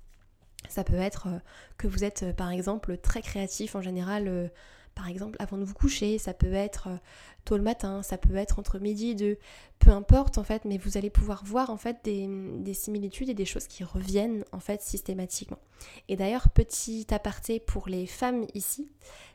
Ça 0.69 0.83
peut 0.83 0.95
être 0.95 1.27
euh, 1.27 1.39
que 1.77 1.87
vous 1.87 2.03
êtes 2.03 2.23
euh, 2.23 2.33
par 2.33 2.51
exemple 2.51 2.97
très 2.97 3.21
créatif 3.21 3.75
en 3.75 3.81
général, 3.81 4.27
euh, 4.27 4.47
par 4.95 5.07
exemple 5.07 5.37
avant 5.39 5.57
de 5.57 5.63
vous 5.63 5.73
coucher, 5.73 6.17
ça 6.17 6.33
peut 6.33 6.53
être 6.53 6.89
tôt 7.45 7.57
le 7.57 7.63
matin, 7.63 8.03
ça 8.03 8.17
peut 8.17 8.35
être 8.35 8.59
entre 8.59 8.79
midi 8.79 9.09
et 9.09 9.15
deux, 9.15 9.37
peu 9.79 9.91
importe 9.91 10.37
en 10.37 10.43
fait, 10.43 10.65
mais 10.65 10.77
vous 10.77 10.97
allez 10.97 11.09
pouvoir 11.09 11.43
voir 11.43 11.69
en 11.69 11.77
fait 11.77 11.97
des, 12.03 12.73
similitudes 12.73 13.29
et 13.29 13.33
des 13.33 13.45
choses 13.45 13.67
qui 13.67 13.83
reviennent 13.83 14.45
en 14.51 14.59
fait 14.59 14.81
systématiquement. 14.81 15.59
Et 16.07 16.15
d'ailleurs, 16.15 16.49
petit 16.49 17.05
aparté 17.11 17.59
pour 17.59 17.87
les 17.87 18.07
femmes 18.07 18.45
ici, 18.53 18.89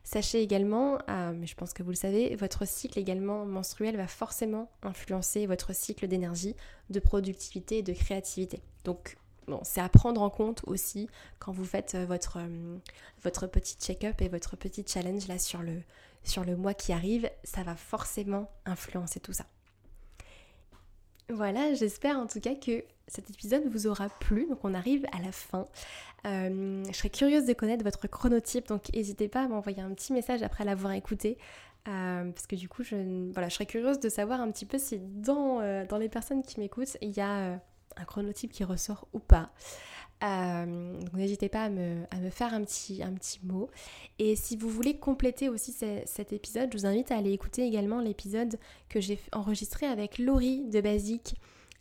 sachez 0.05 0.40
également, 0.42 0.99
mais 1.09 1.47
je 1.47 1.55
pense 1.55 1.73
que 1.73 1.83
vous 1.83 1.90
le 1.90 1.97
savez, 1.97 2.35
votre 2.37 2.66
cycle 2.66 2.99
également 2.99 3.44
menstruel 3.44 3.97
va 3.97 4.07
forcément 4.07 4.71
influencer 4.83 5.47
votre 5.47 5.75
cycle 5.75 6.09
d'énergie, 6.09 6.57
de 6.90 7.01
productivité 7.01 7.79
et 7.79 7.83
de 7.83 7.92
créativité. 7.92 8.62
Donc 8.85 9.18
C'est 9.63 9.81
à 9.81 9.89
prendre 9.89 10.23
en 10.23 10.31
compte 10.31 10.63
aussi 10.67 11.09
quand 11.39 11.53
vous 11.53 11.65
faites 11.65 11.95
euh, 11.95 12.05
votre, 12.07 12.39
euh, 12.39 13.47
petit 13.47 13.77
check-up 13.77 14.21
et 14.21 14.29
votre 14.29 14.57
petit 14.57 14.85
challenge 14.87 15.29
là 15.29 15.39
sur 15.39 15.63
le, 15.63 16.57
mois 16.57 16.75
qui 16.75 16.93
arrive. 16.93 17.31
Ça 17.45 17.63
va 17.63 17.75
forcément 17.77 18.51
influencer 18.67 19.21
tout 19.21 19.33
ça. 19.33 19.47
Voilà, 21.31 21.75
j'espère 21.75 22.19
en 22.19 22.27
tout 22.27 22.41
cas 22.41 22.55
que 22.55 22.85
cet 23.07 23.29
épisode 23.31 23.67
vous 23.67 23.87
aura 23.87 24.09
plu. 24.09 24.47
Donc 24.49 24.65
on 24.65 24.75
arrive 24.75 25.07
à 25.13 25.21
la 25.21 25.33
fin. 25.33 25.69
Euh, 26.27 26.83
je 26.87 26.93
serais 26.93 27.11
curieuse 27.11 27.45
de 27.45 27.53
connaître 27.53 27.85
votre 27.85 28.09
chronotype, 28.09 28.69
donc 28.69 28.93
n'hésitez 28.95 29.29
pas 29.29 29.43
à 29.43 29.49
m'envoyer 29.49 29.83
un 29.83 29.93
petit 29.93 30.13
message 30.13 30.43
après 30.43 30.65
l'avoir 30.65 30.93
écouté. 30.93 31.37
parce 31.85 32.47
que 32.47 32.57
du 32.57 32.69
coup, 32.69 32.83
je, 32.83 33.31
voilà, 33.33 33.49
je 33.49 33.55
serais 33.55 33.67
curieuse 33.67 34.01
de 34.01 34.09
savoir 34.09 34.41
un 34.41 34.51
petit 34.51 34.67
peu 34.67 34.79
si 34.79 34.99
dans 34.99 35.61
les 35.99 36.09
personnes 36.09 36.43
qui 36.43 36.61
m'écoutent, 36.61 36.97
il 37.03 37.11
y 37.11 37.21
a 37.21 37.61
un 37.99 38.05
chronotype 38.05 38.53
qui 38.53 38.65
ressort 38.65 39.09
ou 39.13 39.19
pas. 39.19 39.51
Euh, 40.25 41.01
donc 41.01 41.13
n'hésitez 41.15 41.49
pas 41.49 41.65
à 41.65 41.69
me, 41.69 42.05
faire 42.31 42.55
un 42.55 42.65
petit, 42.65 43.03
mot. 43.43 43.71
Et 44.19 44.37
si 44.37 44.57
vous 44.57 44.69
voulez 44.69 44.97
compléter 44.97 45.49
aussi 45.49 45.73
cet 45.73 46.33
épisode, 46.33 46.71
je 46.73 46.79
vous 46.79 46.87
invite 46.87 47.13
à 47.13 47.17
aller 47.17 47.33
écouter 47.33 47.67
également 47.67 48.01
l'épisode 48.01 48.59
que 48.89 49.01
j'ai 49.01 49.19
enregistré 49.33 49.87
avec 49.87 50.19
Laurie 50.19 50.65
de 50.65 50.81
Basique 50.81 51.35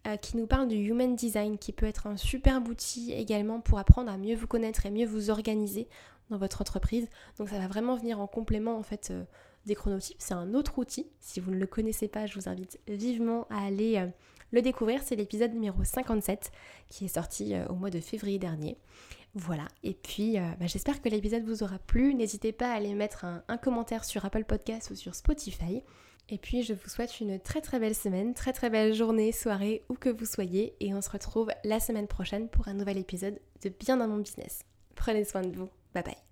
euh, 0.08 0.18
qui 0.18 0.38
nous 0.38 0.48
parle 0.48 0.68
du 0.68 0.76
Human 0.76 1.16
Design 1.16 1.58
qui 1.58 1.72
peut 1.72 1.88
être 1.88 2.08
un 2.08 2.18
super 2.18 2.62
outil 2.64 3.12
également 3.14 3.60
pour 3.60 3.80
apprendre 3.80 4.12
à 4.12 4.18
mieux 4.18 4.36
vous 4.36 4.48
connaître 4.48 4.86
et 4.86 4.92
mieux 4.92 5.08
vous 5.08 5.30
organiser 5.30 5.88
dans 6.30 6.38
votre 6.38 6.62
entreprise. 6.62 7.08
Donc 7.40 7.50
ça 7.50 7.58
va 7.58 7.68
vraiment 7.68 7.96
venir 7.96 8.20
en 8.20 8.28
complément 8.28 8.78
en 8.78 8.84
fait 8.84 9.10
euh, 9.12 9.24
des 9.66 9.74
chronotypes. 9.74 10.18
C'est 10.20 10.36
un 10.36 10.54
autre 10.54 10.78
outil. 10.78 11.08
Si 11.20 11.40
vous 11.40 11.52
ne 11.52 11.58
le 11.58 11.68
connaissez 11.68 12.08
pas, 12.08 12.28
je 12.28 12.36
vous 12.36 12.48
invite 12.48 12.80
vivement 12.88 13.48
à 13.50 13.66
aller 13.66 14.08
le 14.52 14.62
découvrir, 14.62 15.02
c'est 15.04 15.16
l'épisode 15.16 15.54
numéro 15.54 15.84
57 15.84 16.52
qui 16.90 17.06
est 17.06 17.10
sorti 17.10 17.54
euh, 17.54 17.66
au 17.68 17.76
mois 17.76 17.90
de 17.90 18.00
février 18.00 18.40
dernier. 18.40 18.78
Voilà, 19.34 19.68
et 19.84 19.94
puis 19.94 20.40
euh, 20.40 20.42
bah, 20.60 20.66
j'espère 20.68 21.02
que 21.02 21.10
l'épisode 21.10 21.44
vous 21.44 21.64
aura 21.64 21.80
plu. 21.80 22.16
N'hésitez 22.16 22.52
pas 22.52 22.72
à 22.72 22.76
aller 22.76 22.94
mettre 22.94 23.26
un, 23.26 23.44
un 23.48 23.58
commentaire 23.58 24.04
sur 24.04 24.26
Apple 24.26 24.46
Podcast 24.46 24.90
ou 24.90 24.96
sur 24.96 25.16
Spotify. 25.16 25.84
Et 26.30 26.38
puis 26.38 26.64
je 26.64 26.74
vous 26.74 26.90
souhaite 26.90 27.20
une 27.20 27.40
très 27.40 27.62
très 27.62 27.80
belle 27.80 27.96
semaine, 27.96 28.34
très 28.34 28.54
très 28.54 28.70
belle 28.70 28.94
journée, 28.94 29.32
soirée, 29.32 29.84
où 29.90 29.94
que 29.94 30.10
vous 30.10 30.26
soyez. 30.26 30.76
Et 30.80 30.94
on 30.94 31.02
se 31.02 31.10
retrouve 31.10 31.52
la 31.64 31.80
semaine 31.80 32.08
prochaine 32.08 32.50
pour 32.50 32.68
un 32.68 32.74
nouvel 32.74 32.98
épisode 32.98 33.40
de 33.64 33.70
Bien 33.70 33.98
dans 33.98 34.08
mon 34.08 34.18
business. 34.18 34.62
Prenez 34.96 35.24
soin 35.24 35.42
de 35.42 35.56
vous. 35.56 35.70
Bye 35.94 36.04
bye. 36.04 36.27